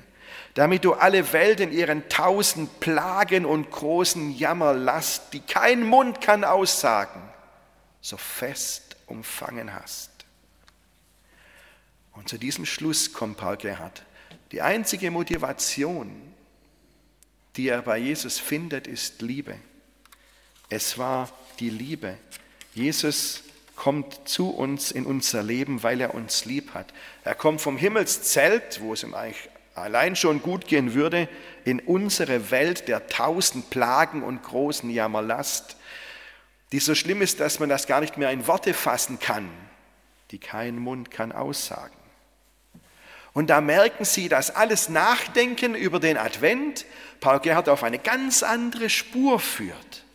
damit 0.54 0.84
du 0.84 0.94
alle 0.94 1.32
Welt 1.32 1.60
in 1.60 1.72
ihren 1.72 2.08
tausend 2.08 2.80
Plagen 2.80 3.44
und 3.44 3.70
großen 3.70 4.36
Jammer 4.36 4.74
lasst, 4.74 5.32
die 5.32 5.40
kein 5.40 5.82
Mund 5.82 6.20
kann 6.20 6.44
aussagen, 6.44 7.22
so 8.00 8.16
fest 8.16 8.96
umfangen 9.06 9.74
hast. 9.74 10.10
Und 12.12 12.28
zu 12.28 12.38
diesem 12.38 12.64
Schluss 12.64 13.12
kommt 13.12 13.36
Paul 13.36 13.56
Gerhard. 13.56 14.02
Die 14.52 14.62
einzige 14.62 15.10
Motivation, 15.10 16.10
die 17.56 17.68
er 17.68 17.82
bei 17.82 17.98
Jesus 17.98 18.38
findet, 18.38 18.86
ist 18.86 19.20
Liebe. 19.22 19.56
Es 20.68 20.98
war 20.98 21.28
die 21.60 21.70
Liebe. 21.70 22.16
Jesus 22.74 23.42
kommt 23.76 24.28
zu 24.28 24.50
uns 24.50 24.90
in 24.90 25.06
unser 25.06 25.42
Leben, 25.42 25.82
weil 25.82 26.00
er 26.00 26.14
uns 26.14 26.44
lieb 26.44 26.74
hat. 26.74 26.92
Er 27.24 27.34
kommt 27.34 27.60
vom 27.60 27.76
Himmelszelt, 27.76 28.80
wo 28.80 28.94
es 28.94 29.02
ihm 29.02 29.14
eigentlich 29.14 29.48
allein 29.74 30.16
schon 30.16 30.42
gut 30.42 30.66
gehen 30.66 30.94
würde, 30.94 31.28
in 31.64 31.80
unsere 31.80 32.50
Welt 32.50 32.88
der 32.88 33.06
tausend 33.06 33.70
Plagen 33.70 34.22
und 34.22 34.42
großen 34.42 34.88
Jammerlast, 34.90 35.76
die 36.72 36.80
so 36.80 36.94
schlimm 36.94 37.22
ist, 37.22 37.40
dass 37.40 37.60
man 37.60 37.68
das 37.68 37.86
gar 37.86 38.00
nicht 38.00 38.16
mehr 38.16 38.30
in 38.30 38.46
Worte 38.46 38.74
fassen 38.74 39.20
kann, 39.20 39.50
die 40.30 40.38
kein 40.38 40.78
Mund 40.78 41.10
kann 41.10 41.30
aussagen. 41.30 41.94
Und 43.34 43.50
da 43.50 43.60
merken 43.60 44.06
Sie, 44.06 44.30
dass 44.30 44.56
alles 44.56 44.88
Nachdenken 44.88 45.74
über 45.74 46.00
den 46.00 46.16
Advent 46.16 46.86
Paul 47.20 47.40
Gerhard 47.40 47.68
auf 47.68 47.82
eine 47.82 47.98
ganz 47.98 48.42
andere 48.42 48.88
Spur 48.88 49.38
führt. 49.38 50.05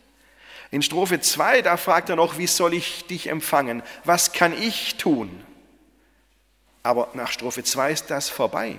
In 0.72 0.80
Strophe 0.80 1.20
2, 1.20 1.60
da 1.60 1.76
fragt 1.76 2.08
er 2.08 2.16
noch, 2.16 2.38
wie 2.38 2.46
soll 2.46 2.72
ich 2.72 3.04
dich 3.04 3.28
empfangen? 3.28 3.82
Was 4.04 4.32
kann 4.32 4.58
ich 4.58 4.96
tun? 4.96 5.44
Aber 6.82 7.10
nach 7.12 7.30
Strophe 7.30 7.62
2 7.62 7.92
ist 7.92 8.10
das 8.10 8.30
vorbei. 8.30 8.78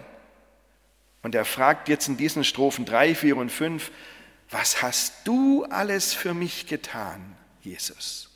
Und 1.21 1.35
er 1.35 1.45
fragt 1.45 1.89
jetzt 1.89 2.07
in 2.07 2.17
diesen 2.17 2.43
Strophen 2.43 2.85
3, 2.85 3.13
4 3.13 3.37
und 3.37 3.51
5, 3.51 3.91
was 4.49 4.81
hast 4.81 5.27
du 5.27 5.65
alles 5.65 6.15
für 6.15 6.33
mich 6.33 6.65
getan, 6.65 7.37
Jesus? 7.61 8.29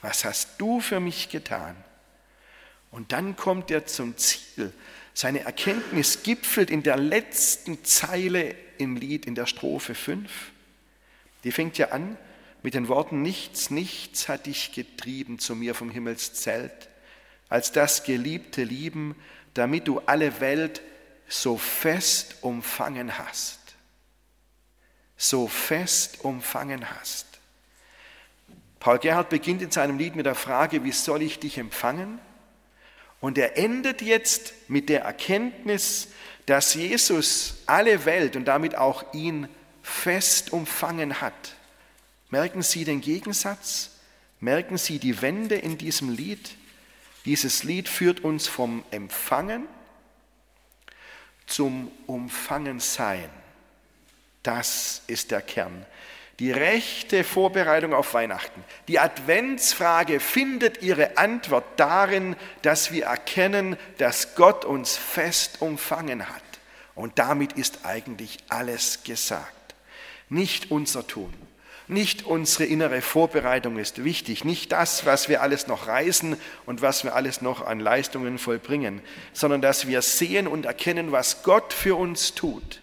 Was 0.00 0.24
hast 0.24 0.50
du 0.58 0.80
für 0.80 1.00
mich 1.00 1.28
getan? 1.28 1.74
Und 2.92 3.10
dann 3.10 3.34
kommt 3.34 3.72
er 3.72 3.84
zum 3.86 4.16
Ziel. 4.16 4.72
Seine 5.12 5.40
Erkenntnis 5.40 6.22
gipfelt 6.22 6.70
in 6.70 6.84
der 6.84 6.96
letzten 6.96 7.84
Zeile 7.84 8.54
im 8.78 8.94
Lied, 8.94 9.26
in 9.26 9.34
der 9.34 9.46
Strophe 9.46 9.96
5. 9.96 10.30
Die 11.42 11.50
fängt 11.50 11.76
ja 11.76 11.88
an 11.88 12.16
mit 12.62 12.74
den 12.74 12.88
Worten, 12.88 13.22
nichts, 13.22 13.70
nichts 13.70 14.28
hat 14.28 14.46
dich 14.46 14.72
getrieben 14.72 15.38
zu 15.38 15.54
mir 15.54 15.74
vom 15.74 15.90
Himmelszelt, 15.90 16.88
als 17.48 17.72
das 17.72 18.04
geliebte 18.04 18.62
Lieben, 18.64 19.16
damit 19.54 19.88
du 19.88 20.00
alle 20.00 20.40
Welt 20.40 20.82
so 21.28 21.56
fest 21.56 22.36
umfangen 22.42 23.18
hast. 23.18 23.58
So 25.16 25.46
fest 25.46 26.24
umfangen 26.24 26.90
hast. 26.90 27.26
Paul 28.78 28.98
Gerhard 28.98 29.28
beginnt 29.28 29.62
in 29.62 29.70
seinem 29.70 29.98
Lied 29.98 30.16
mit 30.16 30.26
der 30.26 30.34
Frage, 30.34 30.84
wie 30.84 30.92
soll 30.92 31.22
ich 31.22 31.38
dich 31.38 31.58
empfangen? 31.58 32.18
Und 33.20 33.36
er 33.36 33.58
endet 33.58 34.00
jetzt 34.00 34.54
mit 34.68 34.88
der 34.88 35.02
Erkenntnis, 35.02 36.08
dass 36.46 36.74
Jesus 36.74 37.58
alle 37.66 38.06
Welt 38.06 38.34
und 38.36 38.46
damit 38.46 38.76
auch 38.76 39.12
ihn 39.12 39.48
fest 39.82 40.52
umfangen 40.52 41.20
hat. 41.20 41.54
Merken 42.30 42.62
Sie 42.62 42.84
den 42.84 43.00
Gegensatz? 43.00 43.90
Merken 44.40 44.78
Sie 44.78 44.98
die 44.98 45.20
Wende 45.20 45.56
in 45.56 45.76
diesem 45.76 46.10
Lied? 46.10 46.56
Dieses 47.24 47.64
Lied 47.64 47.88
führt 47.88 48.20
uns 48.20 48.48
vom 48.48 48.84
Empfangen 48.90 49.66
zum 51.46 51.90
Umfangensein. 52.06 53.28
Das 54.42 55.02
ist 55.06 55.30
der 55.30 55.42
Kern 55.42 55.84
die 56.40 56.52
rechte 56.52 57.22
Vorbereitung 57.22 57.92
auf 57.92 58.14
Weihnachten. 58.14 58.64
Die 58.88 58.98
Adventsfrage 58.98 60.20
findet 60.20 60.82
ihre 60.82 61.18
Antwort 61.18 61.64
darin, 61.76 62.34
dass 62.62 62.90
wir 62.90 63.04
erkennen, 63.04 63.76
dass 63.98 64.34
Gott 64.34 64.64
uns 64.64 64.96
fest 64.96 65.60
umfangen 65.60 66.26
hat. 66.30 66.42
Und 66.94 67.18
damit 67.18 67.52
ist 67.52 67.84
eigentlich 67.84 68.38
alles 68.48 69.04
gesagt. 69.04 69.74
Nicht 70.30 70.70
unser 70.70 71.06
Tun, 71.06 71.32
nicht 71.90 72.24
unsere 72.24 72.64
innere 72.64 73.02
Vorbereitung 73.02 73.78
ist 73.78 74.04
wichtig, 74.04 74.44
nicht 74.44 74.72
das, 74.72 75.04
was 75.06 75.28
wir 75.28 75.42
alles 75.42 75.66
noch 75.66 75.86
reisen 75.86 76.36
und 76.66 76.82
was 76.82 77.04
wir 77.04 77.14
alles 77.14 77.42
noch 77.42 77.66
an 77.66 77.80
Leistungen 77.80 78.38
vollbringen, 78.38 79.02
sondern 79.32 79.60
dass 79.60 79.86
wir 79.86 80.02
sehen 80.02 80.46
und 80.46 80.66
erkennen, 80.66 81.12
was 81.12 81.42
Gott 81.42 81.72
für 81.72 81.96
uns 81.96 82.34
tut. 82.34 82.80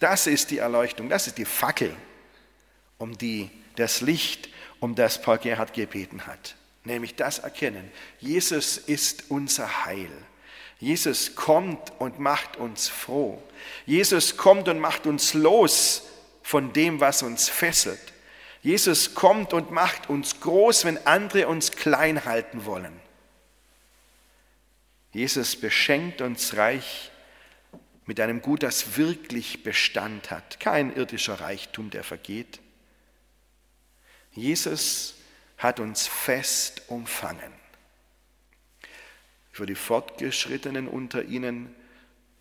Das 0.00 0.26
ist 0.26 0.50
die 0.50 0.58
Erleuchtung, 0.58 1.08
das 1.08 1.26
ist 1.26 1.38
die 1.38 1.44
Fackel, 1.44 1.94
um 2.98 3.16
die, 3.16 3.50
das 3.76 4.00
Licht, 4.00 4.48
um 4.80 4.94
das 4.94 5.22
Paul 5.22 5.38
Gerhard 5.38 5.72
gebeten 5.72 6.26
hat. 6.26 6.56
Nämlich 6.84 7.14
das 7.14 7.38
Erkennen. 7.38 7.90
Jesus 8.20 8.76
ist 8.76 9.24
unser 9.30 9.86
Heil. 9.86 10.10
Jesus 10.78 11.34
kommt 11.34 11.92
und 11.98 12.18
macht 12.18 12.56
uns 12.58 12.88
froh. 12.88 13.42
Jesus 13.86 14.36
kommt 14.36 14.68
und 14.68 14.78
macht 14.78 15.06
uns 15.06 15.32
los 15.32 16.02
von 16.42 16.72
dem, 16.72 17.00
was 17.00 17.22
uns 17.22 17.48
fesselt. 17.48 18.13
Jesus 18.64 19.14
kommt 19.14 19.52
und 19.52 19.72
macht 19.72 20.08
uns 20.08 20.40
groß, 20.40 20.86
wenn 20.86 21.06
andere 21.06 21.48
uns 21.48 21.72
klein 21.72 22.24
halten 22.24 22.64
wollen. 22.64 22.98
Jesus 25.12 25.54
beschenkt 25.54 26.22
uns 26.22 26.56
reich 26.56 27.10
mit 28.06 28.18
einem 28.20 28.40
Gut, 28.40 28.62
das 28.62 28.96
wirklich 28.96 29.64
Bestand 29.64 30.30
hat. 30.30 30.60
Kein 30.60 30.96
irdischer 30.96 31.40
Reichtum, 31.40 31.90
der 31.90 32.04
vergeht. 32.04 32.58
Jesus 34.32 35.16
hat 35.58 35.78
uns 35.78 36.06
fest 36.06 36.84
umfangen. 36.88 37.52
Für 39.52 39.66
die 39.66 39.74
Fortgeschrittenen 39.74 40.88
unter 40.88 41.22
Ihnen, 41.22 41.74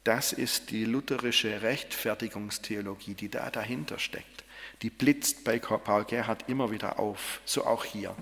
das 0.06 0.32
ist 0.32 0.72
die 0.72 0.86
lutherische 0.86 1.64
Rechtfertigungstheologie, 1.64 3.14
die 3.14 3.28
da 3.28 3.50
dahinter 3.52 4.00
steckt. 4.00 4.43
Die 4.84 4.90
blitzt 4.90 5.46
bei 5.46 5.60
Paul 5.60 6.04
Gerhard 6.04 6.50
immer 6.50 6.70
wieder 6.70 7.00
auf, 7.00 7.40
so 7.46 7.66
auch 7.66 7.86
hier. 7.86 8.14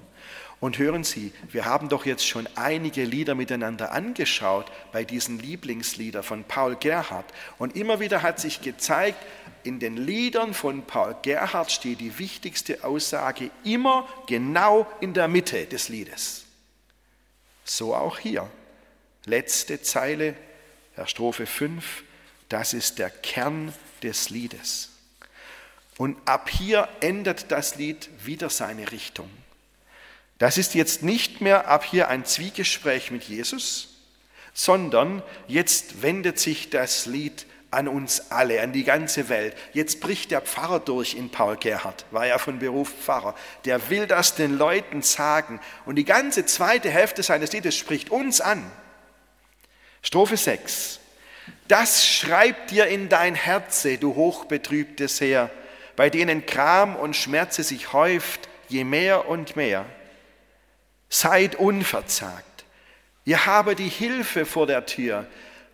Und 0.60 0.78
hören 0.78 1.04
Sie, 1.04 1.34
wir 1.50 1.65
haben 1.65 1.89
doch 1.89 2.06
jetzt 2.06 2.26
schon 2.26 2.47
einige 2.56 3.04
Lieder 3.04 3.34
miteinander 3.34 3.91
angeschaut 3.91 4.71
bei 4.91 5.04
diesen 5.04 5.39
Lieblingsliedern 5.39 6.21
von 6.21 6.43
Paul 6.43 6.76
Gerhard. 6.76 7.26
Und 7.58 7.76
immer 7.76 8.00
wieder 8.00 8.21
hat 8.21 8.39
sich 8.39 8.62
gezeigt, 8.62 9.17
in 9.63 9.80
den 9.80 9.97
Liedern 9.97 10.54
von 10.54 10.84
Paul 10.84 11.15
Gerhard 11.24 11.71
steht 11.71 12.00
die 12.00 12.19
wichtigste 12.19 12.84
Aussage 12.84 13.50
immer 13.63 14.08
genau 14.28 14.86
in 15.00 15.15
der 15.15 15.28
Mitte 15.28 15.65
des 15.65 15.89
Liedes. 15.89 16.45
So 17.63 17.95
auch 17.95 18.19
hier. 18.19 18.47
Letzte 19.26 19.82
Zeile 19.82 20.36
der 20.95 21.08
Strophe 21.08 21.47
5, 21.47 22.04
das 22.50 22.76
ist 22.76 23.00
der 23.00 23.10
Kern 23.10 23.74
des 24.04 24.30
Liedes. 24.30 24.91
Und 25.98 26.18
ab 26.26 26.50
hier 26.50 26.88
ändert 27.02 27.52
das 27.52 27.76
Lied 27.76 28.10
wieder 28.24 28.50
seine 28.50 28.92
Richtung. 28.92 29.30
Das 30.40 30.58
ist 30.58 30.74
jetzt 30.74 31.04
nicht 31.04 31.42
mehr 31.42 31.68
ab 31.68 31.86
hier 31.86 32.08
ein 32.08 32.26
Zwiegespräch 32.26 33.12
mit 33.12 33.24
Jesus, 33.24 33.90
sondern 34.54 35.22
jetzt 35.48 36.02
wendet 36.02 36.40
sich 36.40 36.70
das 36.70 37.06
Lied 37.06 37.46
an 37.70 37.88
uns 37.88 38.32
alle, 38.32 38.62
an 38.62 38.74
die 38.74 38.84
ganze 38.84 39.30
Welt. 39.30 39.56
Jetzt 39.74 40.02
bricht 40.02 40.32
der 40.32 40.42
Pfarrer 40.42 40.80
durch 40.80 41.14
in 41.14 41.30
Paul 41.30 41.56
Gerhard, 41.56 42.06
war 42.12 42.28
ja 42.28 42.38
von 42.38 42.60
Beruf 42.60 42.92
Pfarrer. 42.92 43.34
Der 43.66 43.90
will 43.90 44.08
das 44.08 44.36
den 44.36 44.58
Leuten 44.58 45.02
sagen. 45.02 45.60
Und 45.86 45.96
die 45.96 46.06
ganze 46.06 46.46
zweite 46.46 46.90
Hälfte 46.90 47.24
seines 47.24 47.54
Liedes 47.54 47.78
spricht 47.78 48.10
uns 48.10 48.42
an. 48.42 48.70
Strophe 50.02 50.36
6. 50.36 51.00
Das 51.68 52.06
schreibt 52.06 52.72
dir 52.72 52.88
in 52.88 53.08
dein 53.08 53.36
Herze, 53.36 53.98
du 53.98 54.16
hochbetrübtes 54.16 55.22
Heer, 55.22 55.50
bei 56.02 56.10
denen 56.10 56.48
Kram 56.48 56.96
und 56.96 57.16
Schmerze 57.16 57.62
sich 57.62 57.94
häuft, 57.94 58.50
je 58.68 58.84
mehr 58.84 59.28
und 59.28 59.56
mehr. 59.56 59.86
Seid 61.10 61.54
unverzagt. 61.54 62.66
Ihr 63.24 63.46
habe 63.46 63.76
die 63.76 63.88
Hilfe 63.88 64.48
vor 64.48 64.66
der 64.66 64.88
Tür, 64.88 65.28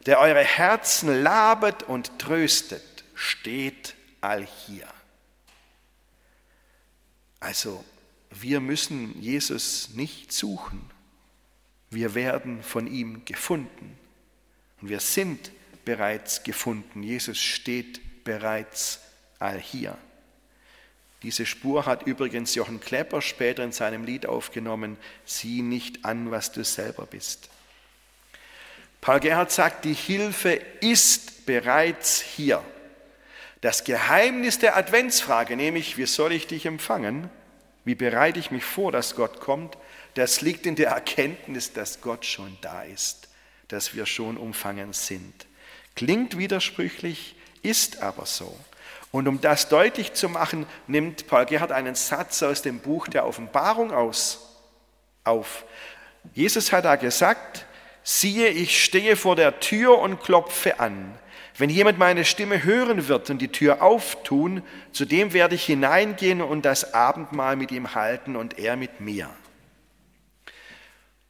der 0.05 0.19
eure 0.19 0.43
Herzen 0.43 1.23
labet 1.23 1.83
und 1.83 2.19
tröstet, 2.19 3.05
steht 3.15 3.95
allhier. 4.19 4.89
Also, 7.39 7.85
wir 8.29 8.59
müssen 8.59 9.17
Jesus 9.21 9.91
nicht 9.93 10.33
suchen. 10.33 10.91
Wir 11.89 12.15
werden 12.15 12.63
von 12.63 12.85
ihm 12.85 13.23
gefunden. 13.23 13.97
Und 14.81 14.89
wir 14.89 14.99
sind 14.99 15.51
bereits 15.85 16.43
gefunden. 16.43 17.01
Jesus 17.01 17.37
steht 17.37 18.25
bereits 18.25 18.99
allhier. 19.39 19.97
Diese 21.23 21.45
Spur 21.45 21.85
hat 21.85 22.03
übrigens 22.03 22.53
Jochen 22.55 22.79
Klepper 22.79 23.21
später 23.21 23.63
in 23.63 23.71
seinem 23.71 24.03
Lied 24.03 24.25
aufgenommen, 24.25 24.97
sieh 25.25 25.61
nicht 25.61 26.05
an, 26.05 26.29
was 26.31 26.51
du 26.51 26.63
selber 26.63 27.05
bist. 27.07 27.49
Paul 29.01 29.19
Gerhard 29.19 29.51
sagt, 29.51 29.85
die 29.85 29.93
Hilfe 29.93 30.59
ist 30.81 31.45
bereits 31.45 32.21
hier. 32.21 32.63
Das 33.61 33.83
Geheimnis 33.83 34.59
der 34.59 34.77
Adventsfrage, 34.77 35.55
nämlich, 35.55 35.97
wie 35.97 36.05
soll 36.05 36.31
ich 36.31 36.45
dich 36.45 36.65
empfangen? 36.65 37.29
Wie 37.85 37.95
bereite 37.95 38.39
ich 38.39 38.51
mich 38.51 38.65
vor, 38.65 38.91
dass 38.91 39.15
Gott 39.15 39.39
kommt? 39.39 39.77
Das 40.13 40.41
liegt 40.41 40.65
in 40.65 40.75
der 40.75 40.89
Erkenntnis, 40.89 41.73
dass 41.73 42.01
Gott 42.01 42.25
schon 42.25 42.57
da 42.61 42.83
ist, 42.83 43.29
dass 43.69 43.95
wir 43.95 44.05
schon 44.05 44.37
umfangen 44.37 44.93
sind. 44.93 45.45
Klingt 45.95 46.37
widersprüchlich, 46.37 47.35
ist 47.63 48.01
aber 48.01 48.25
so. 48.25 48.57
Und 49.11 49.27
um 49.27 49.41
das 49.41 49.69
deutlich 49.69 50.13
zu 50.13 50.29
machen, 50.29 50.65
nimmt 50.87 51.27
Paul 51.27 51.45
Gerhard 51.45 51.71
einen 51.71 51.95
Satz 51.95 52.43
aus 52.43 52.61
dem 52.61 52.79
Buch 52.79 53.07
der 53.07 53.25
Offenbarung 53.25 53.91
aus, 53.91 54.57
auf. 55.23 55.65
Jesus 56.33 56.71
hat 56.71 56.85
da 56.85 56.95
gesagt, 56.95 57.65
siehe, 58.03 58.49
ich 58.49 58.83
stehe 58.83 59.15
vor 59.15 59.35
der 59.35 59.59
Tür 59.59 59.99
und 59.99 60.21
klopfe 60.21 60.79
an. 60.79 61.17
Wenn 61.57 61.69
jemand 61.69 61.97
meine 61.97 62.23
Stimme 62.23 62.63
hören 62.63 63.07
wird 63.07 63.29
und 63.29 63.39
die 63.39 63.47
Tür 63.47 63.81
auftun, 63.81 64.61
zu 64.91 65.05
dem 65.05 65.33
werde 65.33 65.55
ich 65.55 65.65
hineingehen 65.65 66.41
und 66.41 66.63
das 66.63 66.93
Abendmahl 66.93 67.55
mit 67.55 67.71
ihm 67.71 67.95
halten 67.95 68.35
und 68.35 68.59
er 68.59 68.75
mit 68.75 68.99
mir. 68.99 69.29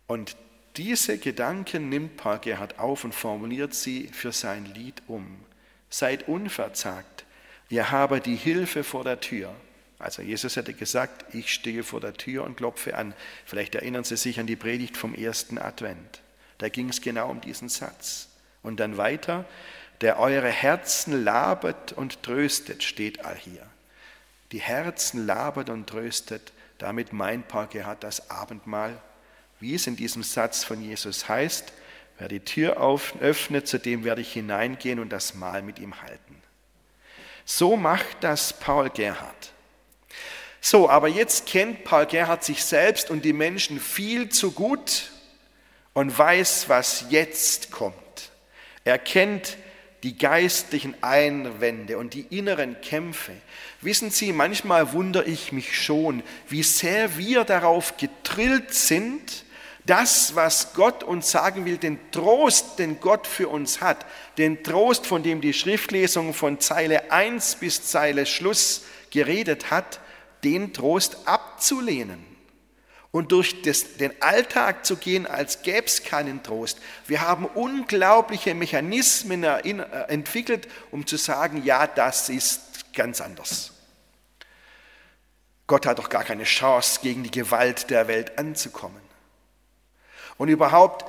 Und 0.05 0.35
diese 0.75 1.17
Gedanken 1.17 1.89
nimmt 1.89 2.17
Paul 2.17 2.39
Gerhard 2.39 2.77
auf 2.77 3.03
und 3.03 3.15
formuliert 3.15 3.73
sie 3.73 4.09
für 4.11 4.31
sein 4.31 4.65
Lied 4.65 5.01
um. 5.07 5.25
Seid 5.89 6.27
unverzagt, 6.27 7.25
ihr 7.69 7.91
habt 7.91 8.25
die 8.25 8.35
Hilfe 8.35 8.83
vor 8.83 9.03
der 9.03 9.19
Tür. 9.19 9.53
Also 9.99 10.21
Jesus 10.21 10.55
hätte 10.55 10.73
gesagt, 10.73 11.33
ich 11.33 11.51
stehe 11.51 11.83
vor 11.83 11.99
der 11.99 12.13
Tür 12.13 12.43
und 12.43 12.57
klopfe 12.57 12.95
an. 12.95 13.13
Vielleicht 13.45 13.75
erinnern 13.75 14.03
Sie 14.03 14.17
sich 14.17 14.39
an 14.39 14.47
die 14.47 14.55
Predigt 14.55 14.95
vom 14.95 15.15
ersten 15.15 15.57
Advent. 15.57 16.21
Da 16.59 16.69
ging 16.69 16.89
es 16.89 17.01
genau 17.01 17.29
um 17.29 17.41
diesen 17.41 17.69
Satz. 17.69 18.29
Und 18.61 18.79
dann 18.79 18.97
weiter, 18.97 19.45
der 20.01 20.19
eure 20.19 20.49
Herzen 20.49 21.23
labet 21.23 21.93
und 21.93 22.21
tröstet, 22.21 22.83
steht 22.83 23.25
all 23.25 23.35
hier. 23.35 23.65
Die 24.51 24.61
Herzen 24.61 25.25
labet 25.25 25.69
und 25.69 25.87
tröstet, 25.87 26.53
damit 26.77 27.11
meint 27.11 27.47
Paul 27.47 27.67
Gerhard 27.67 28.03
das 28.03 28.29
Abendmahl, 28.29 29.01
wie 29.59 29.73
es 29.73 29.87
in 29.87 29.95
diesem 29.95 30.21
Satz 30.21 30.63
von 30.63 30.81
Jesus 30.81 31.27
heißt, 31.27 31.73
wer 32.19 32.27
die 32.27 32.39
Tür 32.39 32.77
öffnet, 33.19 33.67
zu 33.67 33.79
dem 33.79 34.03
werde 34.03 34.21
ich 34.21 34.33
hineingehen 34.33 34.99
und 34.99 35.09
das 35.09 35.33
Mahl 35.33 35.63
mit 35.63 35.79
ihm 35.79 36.01
halten. 36.01 36.35
So 37.49 37.77
macht 37.77 38.17
das 38.21 38.53
Paul 38.53 38.91
Gerhard. 38.91 39.53
So, 40.61 40.89
aber 40.89 41.07
jetzt 41.07 41.47
kennt 41.47 41.85
Paul 41.85 42.05
Gerhard 42.05 42.43
sich 42.43 42.63
selbst 42.63 43.09
und 43.09 43.25
die 43.25 43.33
Menschen 43.33 43.79
viel 43.79 44.29
zu 44.29 44.51
gut, 44.51 45.09
und 45.97 46.15
weiß, 46.15 46.69
was 46.69 47.05
jetzt 47.09 47.71
kommt. 47.71 47.95
Er 48.83 48.99
kennt 48.99 49.57
die 50.03 50.15
geistlichen 50.15 50.93
Einwände 51.01 51.97
und 51.97 52.13
die 52.13 52.27
inneren 52.29 52.79
Kämpfe. 52.81 53.31
Wissen 53.81 54.11
Sie, 54.11 54.31
manchmal 54.31 54.93
wundere 54.93 55.23
ich 55.23 55.51
mich 55.51 55.75
schon, 55.75 56.21
wie 56.49 56.61
sehr 56.61 57.17
wir 57.17 57.45
darauf 57.45 57.97
getrillt 57.97 58.75
sind, 58.75 59.43
das, 59.87 60.35
was 60.35 60.73
Gott 60.73 61.03
uns 61.03 61.31
sagen 61.31 61.65
will, 61.65 61.77
den 61.77 62.11
Trost, 62.11 62.77
den 62.77 62.99
Gott 62.99 63.25
für 63.25 63.47
uns 63.47 63.81
hat, 63.81 64.05
den 64.37 64.63
Trost, 64.63 65.07
von 65.07 65.23
dem 65.23 65.41
die 65.41 65.53
Schriftlesung 65.53 66.33
von 66.33 66.59
Zeile 66.59 67.11
1 67.11 67.55
bis 67.55 67.83
Zeile 67.83 68.25
Schluss 68.25 68.83
geredet 69.09 69.71
hat, 69.71 69.99
den 70.43 70.73
Trost 70.73 71.17
abzulehnen 71.25 72.23
und 73.11 73.31
durch 73.31 73.61
das, 73.63 73.97
den 73.97 74.21
Alltag 74.21 74.85
zu 74.85 74.97
gehen, 74.97 75.25
als 75.25 75.63
gäbe 75.63 75.87
es 75.87 76.03
keinen 76.03 76.43
Trost. 76.43 76.79
Wir 77.07 77.21
haben 77.21 77.45
unglaubliche 77.45 78.53
Mechanismen 78.53 79.43
äh, 79.43 79.59
entwickelt, 80.07 80.67
um 80.91 81.07
zu 81.07 81.17
sagen, 81.17 81.63
ja, 81.63 81.87
das 81.87 82.29
ist 82.29 82.93
ganz 82.93 83.21
anders. 83.21 83.71
Gott 85.65 85.85
hat 85.85 85.99
doch 85.99 86.09
gar 86.09 86.23
keine 86.23 86.43
Chance, 86.43 86.99
gegen 87.01 87.23
die 87.23 87.31
Gewalt 87.31 87.89
der 87.89 88.07
Welt 88.07 88.37
anzukommen. 88.37 89.06
Und 90.37 90.49
überhaupt, 90.49 91.05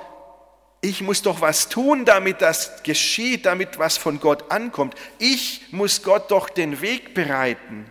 ich 0.80 1.02
muss 1.02 1.22
doch 1.22 1.40
was 1.40 1.68
tun, 1.68 2.04
damit 2.04 2.40
das 2.40 2.82
geschieht, 2.82 3.46
damit 3.46 3.78
was 3.78 3.96
von 3.96 4.20
Gott 4.20 4.50
ankommt. 4.50 4.94
Ich 5.18 5.72
muss 5.72 6.02
Gott 6.02 6.30
doch 6.30 6.48
den 6.48 6.80
Weg 6.80 7.14
bereiten. 7.14 7.90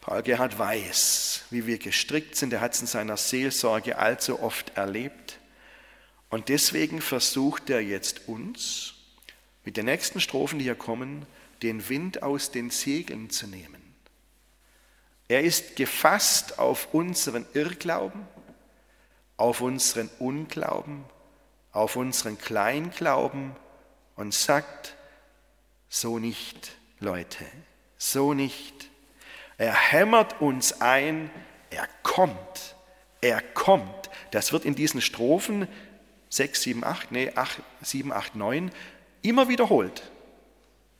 Paul 0.00 0.22
Gerhard 0.22 0.58
weiß, 0.58 1.44
wie 1.50 1.66
wir 1.66 1.78
gestrickt 1.78 2.36
sind. 2.36 2.52
Er 2.52 2.60
hat 2.60 2.74
es 2.74 2.80
in 2.82 2.86
seiner 2.86 3.16
Seelsorge 3.16 3.96
allzu 3.96 4.42
oft 4.42 4.76
erlebt. 4.76 5.38
Und 6.28 6.48
deswegen 6.48 7.00
versucht 7.00 7.70
er 7.70 7.80
jetzt 7.80 8.28
uns, 8.28 8.94
mit 9.64 9.76
den 9.76 9.86
nächsten 9.86 10.20
Strophen, 10.20 10.58
die 10.58 10.64
hier 10.64 10.74
kommen, 10.74 11.24
den 11.62 11.88
Wind 11.88 12.22
aus 12.22 12.50
den 12.50 12.68
Segeln 12.70 13.30
zu 13.30 13.46
nehmen. 13.46 13.82
Er 15.28 15.42
ist 15.42 15.76
gefasst 15.76 16.58
auf 16.58 16.92
unseren 16.92 17.46
Irrglauben, 17.54 18.26
auf 19.36 19.60
unseren 19.60 20.08
Unglauben, 20.18 21.04
auf 21.72 21.96
unseren 21.96 22.38
Kleinglauben 22.38 23.56
und 24.16 24.32
sagt, 24.32 24.96
so 25.88 26.18
nicht, 26.18 26.72
Leute, 27.00 27.44
so 27.96 28.34
nicht. 28.34 28.90
Er 29.58 29.74
hämmert 29.74 30.40
uns 30.40 30.80
ein, 30.80 31.30
er 31.70 31.88
kommt, 32.02 32.76
er 33.20 33.40
kommt. 33.40 34.10
Das 34.30 34.52
wird 34.52 34.64
in 34.64 34.74
diesen 34.74 35.00
Strophen 35.00 35.68
6, 36.28 36.62
7, 36.62 36.84
8, 36.84 37.12
nee, 37.12 37.32
8, 37.34 37.62
7, 37.82 38.12
8, 38.12 38.34
9 38.34 38.72
immer 39.22 39.48
wiederholt. 39.48 40.10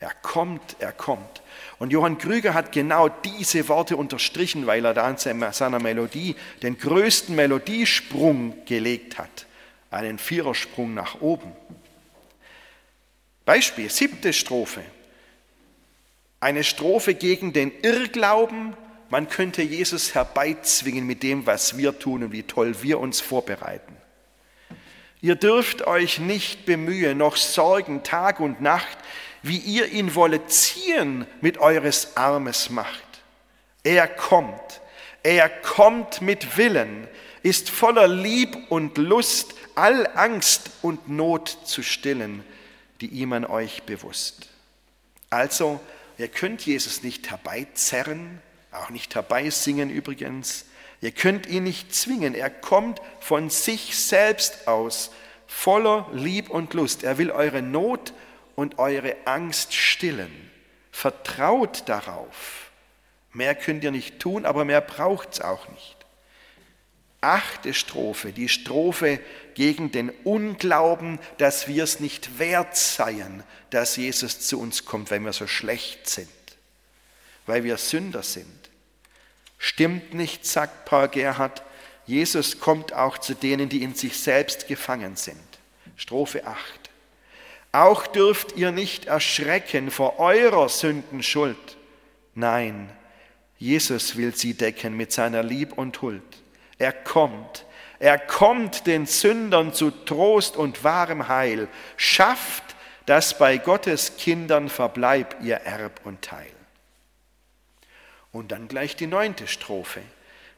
Er 0.05 0.13
kommt, 0.21 0.77
er 0.81 0.93
kommt. 0.93 1.41
Und 1.79 1.91
Johann 1.91 2.19
Krüger 2.19 2.53
hat 2.53 2.73
genau 2.73 3.09
diese 3.09 3.67
Worte 3.71 3.97
unterstrichen, 3.97 4.67
weil 4.67 4.85
er 4.85 4.93
da 4.93 5.09
in 5.09 5.17
seiner 5.17 5.79
Melodie 5.79 6.37
den 6.63 6.77
größten 6.79 7.35
Melodiesprung 7.35 8.67
gelegt 8.67 9.17
hat. 9.17 9.47
Einen 9.91 10.19
Vierersprung 10.19 10.93
nach 10.93 11.23
oben. 11.23 11.53
Beispiel, 13.47 13.89
siebte 13.89 14.35
Strophe. 14.35 14.83
Eine 16.39 16.65
Strophe 16.65 17.15
gegen 17.15 17.55
den 17.55 17.73
Irrglauben, 17.81 18.77
man 19.09 19.31
könnte 19.31 19.63
Jesus 19.63 20.15
herbeizwingen 20.15 21.07
mit 21.07 21.23
dem, 21.23 21.47
was 21.47 21.79
wir 21.79 21.99
tun 21.99 22.25
und 22.25 22.33
wie 22.33 22.43
toll 22.43 22.83
wir 22.83 23.01
uns 23.01 23.23
vorbereiten. 23.23 23.97
Ihr 25.23 25.37
dürft 25.37 25.87
euch 25.87 26.19
nicht 26.19 26.67
bemühen, 26.67 27.17
noch 27.17 27.37
sorgen 27.37 28.03
Tag 28.03 28.41
und 28.41 28.61
Nacht, 28.61 28.99
wie 29.45 29.59
ihr 29.59 29.87
ihn 29.93 30.15
wollet 30.15 30.51
ziehen 30.51 31.27
mit 31.41 31.59
eures 31.59 32.17
Armes 32.17 32.71
Macht. 32.71 33.05
Er 33.85 34.09
kommt, 34.09 34.81
er 35.23 35.49
kommt 35.49 36.21
mit 36.21 36.57
Willen, 36.57 37.07
ist 37.43 37.71
voller 37.71 38.09
Lieb 38.09 38.57
und 38.71 38.99
Lust, 38.99 39.55
all 39.77 40.09
Angst 40.17 40.71
und 40.83 41.09
Not 41.09 41.59
zu 41.65 41.83
stillen, 41.83 42.43
die 43.01 43.07
ihm 43.07 43.33
an 43.33 43.45
euch 43.45 43.85
bewusst. 43.85 44.49
Also 45.31 45.81
Ihr 46.17 46.29
könnt 46.29 46.65
Jesus 46.65 47.03
nicht 47.03 47.31
herbeizerren, 47.31 48.41
auch 48.71 48.91
nicht 48.91 49.15
herbeisingen 49.15 49.91
übrigens. 49.91 50.67
Ihr 51.01 51.11
könnt 51.11 51.47
ihn 51.47 51.65
nicht 51.65 51.95
zwingen. 51.95 52.35
Er 52.35 52.51
kommt 52.51 53.01
von 53.21 53.51
sich 53.51 53.97
selbst 53.97 54.69
aus, 54.69 55.11
voller 55.47 56.09
Lieb 56.13 56.51
und 56.51 56.73
Lust. 56.75 57.03
Er 57.03 57.19
will 57.19 57.31
eure 57.31 57.63
Not 57.63 58.13
und 58.57 58.79
eure 58.79 59.17
Angst 59.25 59.75
stillen. 59.75 60.51
Vertraut 60.91 61.89
darauf. 61.89 62.71
Mehr 63.33 63.55
könnt 63.55 63.83
ihr 63.83 63.91
nicht 63.91 64.21
tun, 64.21 64.47
aber 64.47 64.65
mehr 64.65 64.81
braucht 64.81 65.35
es 65.35 65.41
auch 65.41 65.69
nicht. 65.69 65.97
Achte 67.21 67.73
Strophe, 67.75 68.33
die 68.33 68.49
Strophe 68.49 69.19
gegen 69.55 69.91
den 69.91 70.11
Unglauben, 70.11 71.19
dass 71.39 71.67
wir 71.67 71.83
es 71.83 71.99
nicht 71.99 72.39
wert 72.39 72.77
seien, 72.77 73.43
dass 73.71 73.97
Jesus 73.97 74.41
zu 74.41 74.61
uns 74.61 74.85
kommt, 74.85 75.11
weil 75.11 75.21
wir 75.21 75.33
so 75.33 75.47
schlecht 75.47 76.09
sind, 76.09 76.29
weil 77.47 77.65
wir 77.65 77.79
Sünder 77.79 78.23
sind. 78.23 78.71
Stimmt 79.59 80.13
nicht, 80.13 80.45
sagt 80.47 80.85
Paul 80.85 81.09
Gerhard, 81.09 81.63
Jesus 82.07 82.61
kommt 82.61 82.93
auch 82.93 83.17
zu 83.17 83.35
denen, 83.35 83.71
die 83.71 83.83
in 83.83 83.95
sich 83.95 84.19
selbst 84.21 84.69
gefangen 84.69 85.17
sind. 85.17 85.41
Strophe 85.97 86.47
8. 86.47 86.84
Auch 87.75 88.07
dürft 88.07 88.57
ihr 88.57 88.71
nicht 88.71 89.07
erschrecken 89.07 89.91
vor 89.91 90.21
eurer 90.21 90.69
Sündenschuld. 90.69 91.77
Nein, 92.37 92.89
Jesus 93.59 94.17
will 94.17 94.33
sie 94.33 94.55
decken 94.55 94.97
mit 94.97 95.11
seiner 95.11 95.43
Lieb 95.43 95.73
und 95.73 96.01
Huld. 96.01 96.23
Er 96.79 96.93
kommt, 96.93 97.67
er 97.99 98.17
kommt 98.17 98.87
den 98.87 99.07
Sündern 99.07 99.75
zu 99.75 99.91
Trost 99.91 100.57
und 100.57 100.85
wahrem 100.85 101.27
Heil, 101.27 101.67
schafft, 101.97 102.63
dass 103.07 103.37
bei 103.39 103.59
Gottes 103.59 104.19
Kindern 104.19 104.69
verbleib 104.69 105.35
ihr 105.43 105.57
Erb 105.57 106.01
und 106.05 106.23
Teil. 106.23 106.53
Und 108.31 108.53
dann 108.53 108.69
gleich 108.69 108.95
die 108.95 109.09
neunte 109.09 109.49
Strophe. 109.49 110.03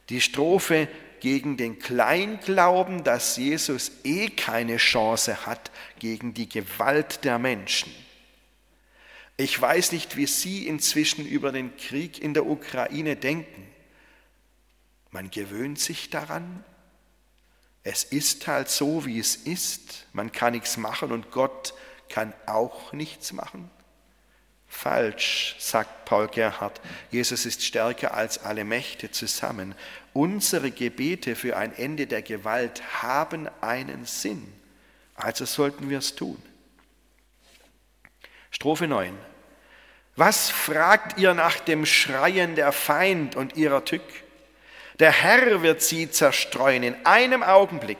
Die 0.09 0.21
Strophe 0.21 0.87
gegen 1.19 1.57
den 1.57 1.79
Kleinglauben, 1.79 3.03
dass 3.03 3.37
Jesus 3.37 3.91
eh 4.03 4.29
keine 4.29 4.77
Chance 4.77 5.45
hat 5.45 5.71
gegen 5.99 6.33
die 6.33 6.49
Gewalt 6.49 7.23
der 7.23 7.39
Menschen. 7.39 7.91
Ich 9.37 9.59
weiß 9.59 9.91
nicht, 9.91 10.17
wie 10.17 10.25
Sie 10.25 10.67
inzwischen 10.67 11.25
über 11.25 11.51
den 11.51 11.77
Krieg 11.77 12.19
in 12.19 12.33
der 12.33 12.47
Ukraine 12.47 13.15
denken. 13.15 13.67
Man 15.11 15.29
gewöhnt 15.29 15.79
sich 15.79 16.09
daran. 16.09 16.63
Es 17.83 18.03
ist 18.03 18.47
halt 18.47 18.69
so, 18.69 19.05
wie 19.05 19.19
es 19.19 19.35
ist. 19.35 20.07
Man 20.11 20.31
kann 20.31 20.53
nichts 20.53 20.77
machen 20.77 21.11
und 21.11 21.31
Gott 21.31 21.73
kann 22.09 22.33
auch 22.45 22.93
nichts 22.93 23.31
machen. 23.31 23.69
Falsch, 24.67 25.55
sagt 25.59 26.05
Paul 26.05 26.27
Gerhard. 26.27 26.81
Jesus 27.09 27.45
ist 27.45 27.63
stärker 27.63 28.13
als 28.13 28.39
alle 28.39 28.65
Mächte 28.65 29.11
zusammen. 29.11 29.75
Unsere 30.17 30.71
Gebete 30.71 31.35
für 31.35 31.57
ein 31.57 31.77
Ende 31.77 32.07
der 32.07 32.23
Gewalt 32.23 32.81
haben 33.03 33.47
einen 33.61 34.05
Sinn. 34.05 34.51
Also 35.13 35.45
sollten 35.45 35.91
wir 35.91 35.99
es 35.99 36.15
tun. 36.15 36.41
Strophe 38.49 38.87
9. 38.87 39.15
Was 40.15 40.49
fragt 40.49 41.19
ihr 41.19 41.35
nach 41.35 41.59
dem 41.59 41.85
Schreien 41.85 42.55
der 42.55 42.71
Feind 42.71 43.35
und 43.35 43.57
ihrer 43.57 43.85
Tück? 43.85 44.01
Der 44.97 45.11
Herr 45.11 45.61
wird 45.61 45.83
sie 45.83 46.09
zerstreuen 46.09 46.81
in 46.81 46.95
einem 47.05 47.43
Augenblick. 47.43 47.99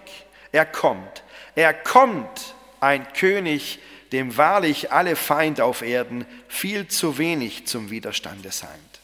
Er 0.52 0.66
kommt. 0.66 1.24
Er 1.54 1.76
kommt, 1.76 2.56
ein 2.80 3.14
König, 3.14 3.78
dem 4.12 4.38
wahrlich 4.38 4.92
alle 4.92 5.16
Feind 5.16 5.62
auf 5.62 5.84
Erden 5.84 6.26
viel 6.48 6.88
zu 6.88 7.20
wenig 7.20 7.68
zum 7.68 7.92
Widerstande 7.92 8.52
seid. 8.52 8.97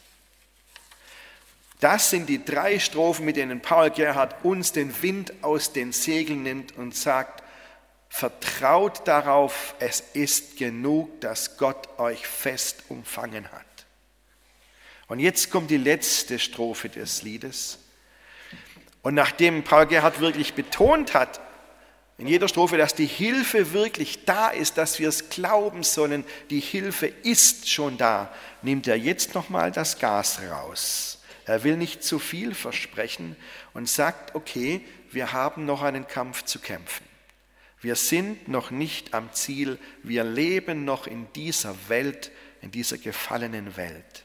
Das 1.84 2.08
sind 2.08 2.30
die 2.30 2.42
drei 2.42 2.78
Strophen, 2.78 3.26
mit 3.26 3.36
denen 3.36 3.60
Paul 3.60 3.90
Gerhard 3.90 4.42
uns 4.42 4.72
den 4.72 5.02
Wind 5.02 5.34
aus 5.42 5.74
den 5.74 5.92
Segeln 5.92 6.42
nimmt 6.42 6.74
und 6.78 6.96
sagt, 6.96 7.42
vertraut 8.08 9.06
darauf, 9.06 9.74
es 9.80 10.00
ist 10.14 10.56
genug, 10.56 11.20
dass 11.20 11.58
Gott 11.58 11.98
euch 11.98 12.26
fest 12.26 12.84
umfangen 12.88 13.52
hat. 13.52 13.66
Und 15.08 15.18
jetzt 15.18 15.50
kommt 15.50 15.70
die 15.70 15.76
letzte 15.76 16.38
Strophe 16.38 16.88
des 16.88 17.20
Liedes. 17.20 17.78
Und 19.02 19.12
nachdem 19.12 19.62
Paul 19.62 19.84
Gerhard 19.84 20.20
wirklich 20.20 20.54
betont 20.54 21.12
hat, 21.12 21.38
in 22.16 22.26
jeder 22.26 22.48
Strophe, 22.48 22.78
dass 22.78 22.94
die 22.94 23.04
Hilfe 23.04 23.74
wirklich 23.74 24.24
da 24.24 24.48
ist, 24.48 24.78
dass 24.78 24.98
wir 25.00 25.10
es 25.10 25.28
glauben 25.28 25.82
sollen, 25.82 26.24
die 26.48 26.60
Hilfe 26.60 27.08
ist 27.08 27.68
schon 27.68 27.98
da, 27.98 28.32
nimmt 28.62 28.88
er 28.88 28.96
jetzt 28.96 29.34
nochmal 29.34 29.70
das 29.70 29.98
Gas 29.98 30.40
raus. 30.50 31.18
Er 31.46 31.64
will 31.64 31.76
nicht 31.76 32.02
zu 32.02 32.18
viel 32.18 32.54
versprechen 32.54 33.36
und 33.74 33.88
sagt, 33.88 34.34
okay, 34.34 34.80
wir 35.10 35.32
haben 35.32 35.66
noch 35.66 35.82
einen 35.82 36.06
Kampf 36.06 36.44
zu 36.44 36.58
kämpfen. 36.58 37.04
Wir 37.80 37.96
sind 37.96 38.48
noch 38.48 38.70
nicht 38.70 39.12
am 39.12 39.30
Ziel, 39.32 39.78
wir 40.02 40.24
leben 40.24 40.86
noch 40.86 41.06
in 41.06 41.30
dieser 41.34 41.76
Welt, 41.88 42.32
in 42.62 42.70
dieser 42.70 42.96
gefallenen 42.96 43.76
Welt. 43.76 44.24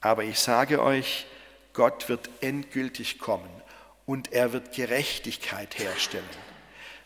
Aber 0.00 0.24
ich 0.24 0.40
sage 0.40 0.82
euch, 0.82 1.26
Gott 1.72 2.08
wird 2.08 2.28
endgültig 2.40 3.20
kommen 3.20 3.48
und 4.04 4.32
er 4.32 4.52
wird 4.52 4.74
Gerechtigkeit 4.74 5.78
herstellen. 5.78 6.24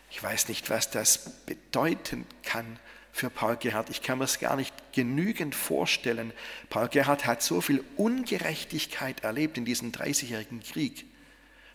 Ich 0.09 0.21
weiß 0.21 0.49
nicht, 0.49 0.71
was 0.71 0.89
das 0.89 1.45
bedeuten 1.45 2.25
kann 2.41 2.79
für 3.17 3.29
Paul 3.29 3.57
Gerhard. 3.57 3.89
Ich 3.89 4.01
kann 4.01 4.19
mir 4.19 4.25
es 4.25 4.39
gar 4.39 4.55
nicht 4.55 4.73
genügend 4.93 5.55
vorstellen. 5.55 6.33
Paul 6.69 6.87
Gerhard 6.87 7.25
hat 7.25 7.41
so 7.41 7.61
viel 7.61 7.83
Ungerechtigkeit 7.95 9.23
erlebt 9.23 9.57
in 9.57 9.65
diesem 9.65 9.91
30-jährigen 9.91 10.61
Krieg. 10.61 11.05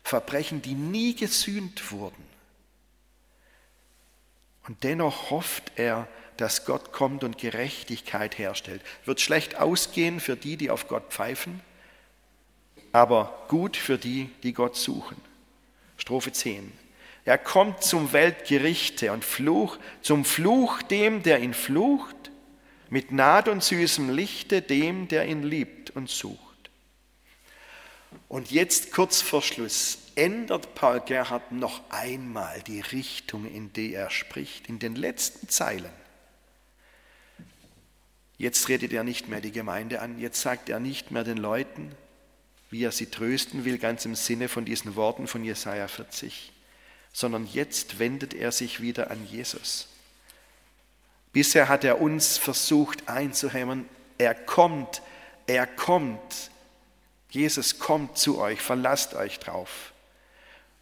Verbrechen, 0.05 0.63
die 0.63 0.75
nie 0.75 1.15
gesühnt 1.15 1.91
wurden. 1.91 2.25
Und 4.67 4.85
dennoch 4.85 5.31
hofft 5.31 5.73
er, 5.77 6.07
dass 6.37 6.65
Gott 6.65 6.93
kommt 6.93 7.25
und 7.25 7.39
Gerechtigkeit 7.39 8.39
herstellt. 8.39 8.83
Wird 9.05 9.21
schlecht 9.21 9.57
ausgehen 9.57 10.21
für 10.21 10.37
die, 10.37 10.57
die 10.57 10.71
auf 10.71 10.89
Gott 10.89 11.13
pfeifen, 11.13 11.61
aber 12.93 13.47
gut 13.49 13.77
für 13.77 13.99
die, 13.99 14.31
die 14.43 14.53
Gott 14.53 14.77
suchen. 14.77 15.17
Strophe 15.97 16.33
10. 16.33 16.73
Er 17.25 17.39
kommt 17.39 17.85
zum 17.85 18.13
Weltgerichte 18.13 19.13
und 19.13 19.25
Fluch, 19.25 19.79
zum 20.01 20.25
Fluch 20.25 20.83
dem, 20.83 21.23
der 21.23 21.41
ihn 21.41 21.55
flucht, 21.55 22.17
mit 22.91 23.13
Naht 23.13 23.49
und 23.49 23.63
süßem 23.63 24.11
Lichte 24.11 24.61
dem, 24.61 25.09
der 25.09 25.27
ihn 25.27 25.43
liebt 25.43 25.91
und 25.91 26.11
sucht. 26.11 26.39
Und 28.29 28.51
jetzt 28.51 28.93
kurz 28.93 29.23
vor 29.23 29.41
Schluss 29.41 29.99
ändert 30.15 30.75
Paul 30.75 31.01
Gerhard 31.01 31.53
noch 31.53 31.81
einmal 31.91 32.61
die 32.63 32.81
Richtung, 32.81 33.51
in 33.51 33.73
die 33.73 33.95
er 33.95 34.11
spricht, 34.11 34.69
in 34.69 34.79
den 34.79 34.97
letzten 34.97 35.49
Zeilen. 35.49 35.91
Jetzt 38.37 38.69
redet 38.69 38.93
er 38.93 39.05
nicht 39.05 39.29
mehr 39.29 39.41
die 39.41 39.53
Gemeinde 39.53 40.01
an, 40.01 40.19
jetzt 40.19 40.41
sagt 40.41 40.69
er 40.69 40.81
nicht 40.81 41.13
mehr 41.13 41.25
den 41.25 41.39
Leuten, 41.39 41.95
wie 42.69 42.83
er 42.83 42.93
sie 42.93 43.07
trösten 43.07 43.65
will, 43.65 43.79
ganz 43.79 44.05
im 44.05 44.17
Sinne 44.17 44.49
von 44.49 44.65
diesen 44.65 44.97
Worten 44.97 45.29
von 45.29 45.45
Jesaja 45.45 45.87
40 45.87 46.53
sondern 47.13 47.47
jetzt 47.47 47.99
wendet 47.99 48.35
er 48.35 48.53
sich 48.53 48.81
wieder 48.81 49.11
an 49.11 49.27
Jesus. 49.27 49.89
Bisher 51.33 51.69
hat 51.69 51.85
er 51.85 52.01
uns 52.01 52.39
versucht 52.39 53.09
einzuhämmern, 53.09 53.89
er 54.19 54.35
kommt, 54.35 55.03
er 55.47 55.67
kommt, 55.67 56.51
Jesus 57.31 57.79
kommt 57.79 58.19
zu 58.19 58.39
euch, 58.39 58.61
verlasst 58.61 59.15
euch 59.15 59.39
drauf. 59.39 59.93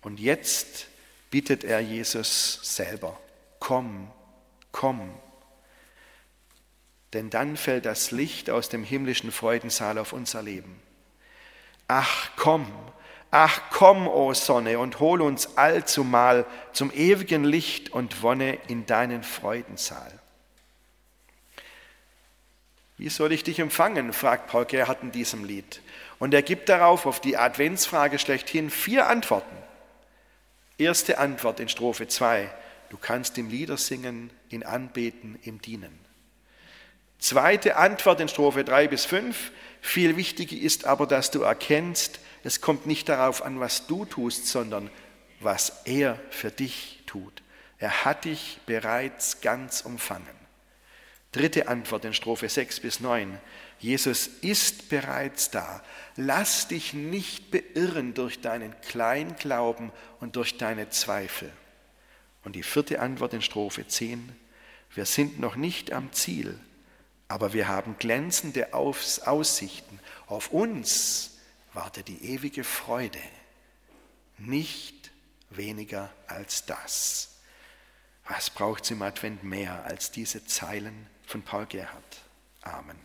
Und 0.03 0.19
jetzt 0.19 0.87
bittet 1.31 1.62
er 1.62 1.81
Jesus 1.81 2.59
selber, 2.62 3.19
komm, 3.61 4.11
komm. 4.73 5.14
Denn 7.12 7.31
dann 7.31 7.57
fällt 7.57 7.87
das 7.87 8.11
Licht 8.11 8.51
aus 8.51 8.69
dem 8.69 8.85
himmlischen 8.85 9.33
Freudensaal 9.33 9.99
auf 9.99 10.12
unser 10.12 10.43
Leben. 10.43 10.81
Ach, 11.87 12.31
komm, 12.37 12.66
Ach 13.31 13.61
komm, 13.71 14.09
o 14.09 14.29
oh 14.29 14.35
Sonne, 14.35 14.79
und 14.79 14.99
hol 14.99 15.23
uns 15.23 15.57
allzumal 15.57 16.47
zum 16.73 16.90
ewigen 16.93 17.45
Licht 17.45 17.90
und 17.90 18.23
Wonne 18.23 18.59
in 18.66 18.87
deinen 18.87 19.23
Freudensaal. 19.23 20.12
Wie 22.99 23.09
soll 23.09 23.33
ich 23.33 23.45
dich 23.45 23.61
empfangen? 23.61 24.12
fragt 24.12 24.49
Paul 24.49 24.66
Gerhardt 24.66 25.03
in 25.03 25.12
diesem 25.12 25.45
Lied. 25.45 25.81
Und 26.19 26.35
er 26.35 26.43
gibt 26.43 26.69
darauf 26.69 27.07
auf 27.07 27.21
die 27.21 27.37
Adventsfrage 27.37 28.19
schlechthin 28.19 28.69
vier 28.69 29.07
Antworten. 29.07 29.57
Erste 30.77 31.19
Antwort 31.19 31.61
in 31.61 31.69
Strophe 31.69 32.09
2. 32.09 32.51
Du 32.90 32.99
kannst 32.99 33.38
im 33.38 33.49
Lieder 33.49 33.77
singen, 33.77 34.31
in 34.51 34.64
Anbeten, 34.64 35.38
im 35.45 35.62
Dienen. 35.62 35.99
Zweite 37.21 37.77
Antwort 37.77 38.21
in 38.21 38.29
Strophe 38.29 38.64
3 38.64 38.88
bis 38.88 39.05
5. 39.05 39.53
Viel 39.81 40.16
wichtiger 40.16 40.57
ist 40.57 40.85
aber, 40.85 41.07
dass 41.07 41.31
du 41.31 41.43
erkennst, 41.43 42.19
es 42.42 42.61
kommt 42.61 42.87
nicht 42.87 43.09
darauf 43.09 43.42
an, 43.42 43.61
was 43.61 43.87
du 43.87 44.05
tust, 44.05 44.46
sondern 44.46 44.90
was 45.40 45.83
er 45.85 46.18
für 46.31 46.50
dich 46.50 47.03
tut. 47.07 47.42
Er 47.79 48.05
hat 48.05 48.24
dich 48.24 48.61
bereits 48.66 49.40
ganz 49.40 49.83
umfangen. 49.83 50.26
Dritte 51.33 51.68
Antwort 51.68 52.05
in 52.05 52.12
Strophe 52.12 52.48
6 52.48 52.81
bis 52.81 53.00
9. 53.00 53.38
Jesus 53.79 54.26
ist 54.26 54.88
bereits 54.88 55.50
da. 55.50 55.83
Lass 56.16 56.68
dich 56.68 56.92
nicht 56.92 57.50
beirren 57.50 58.14
durch 58.14 58.40
deinen 58.40 58.79
kleinen 58.81 59.37
Glauben 59.37 59.92
und 60.18 60.37
durch 60.37 60.59
deine 60.59 60.90
Zweifel. 60.90 61.50
Und 62.44 62.57
die 62.57 62.62
vierte 62.62 63.00
Antwort 63.00 63.33
in 63.33 63.42
Strophe 63.42 63.87
10. 63.87 64.37
Wir 64.94 65.05
sind 65.05 65.38
noch 65.38 65.57
nicht 65.57 65.92
am 65.92 66.12
Ziel, 66.12 66.59
aber 67.29 67.53
wir 67.53 67.68
haben 67.68 67.96
glänzende 67.98 68.74
Aussichten. 68.74 70.00
Auf 70.26 70.50
uns 70.50 71.38
warte 71.72 72.02
die 72.02 72.33
ewige 72.33 72.64
Freude, 72.64 73.20
nicht 74.38 75.11
weniger 75.50 76.12
als 76.26 76.66
das. 76.66 77.38
Was 78.28 78.50
braucht 78.50 78.85
es 78.85 78.90
im 78.90 79.02
Advent 79.02 79.42
mehr 79.42 79.85
als 79.85 80.11
diese 80.11 80.46
Zeilen 80.46 81.06
von 81.26 81.42
Paul 81.42 81.66
Gerhard? 81.66 82.22
Amen. 82.62 82.98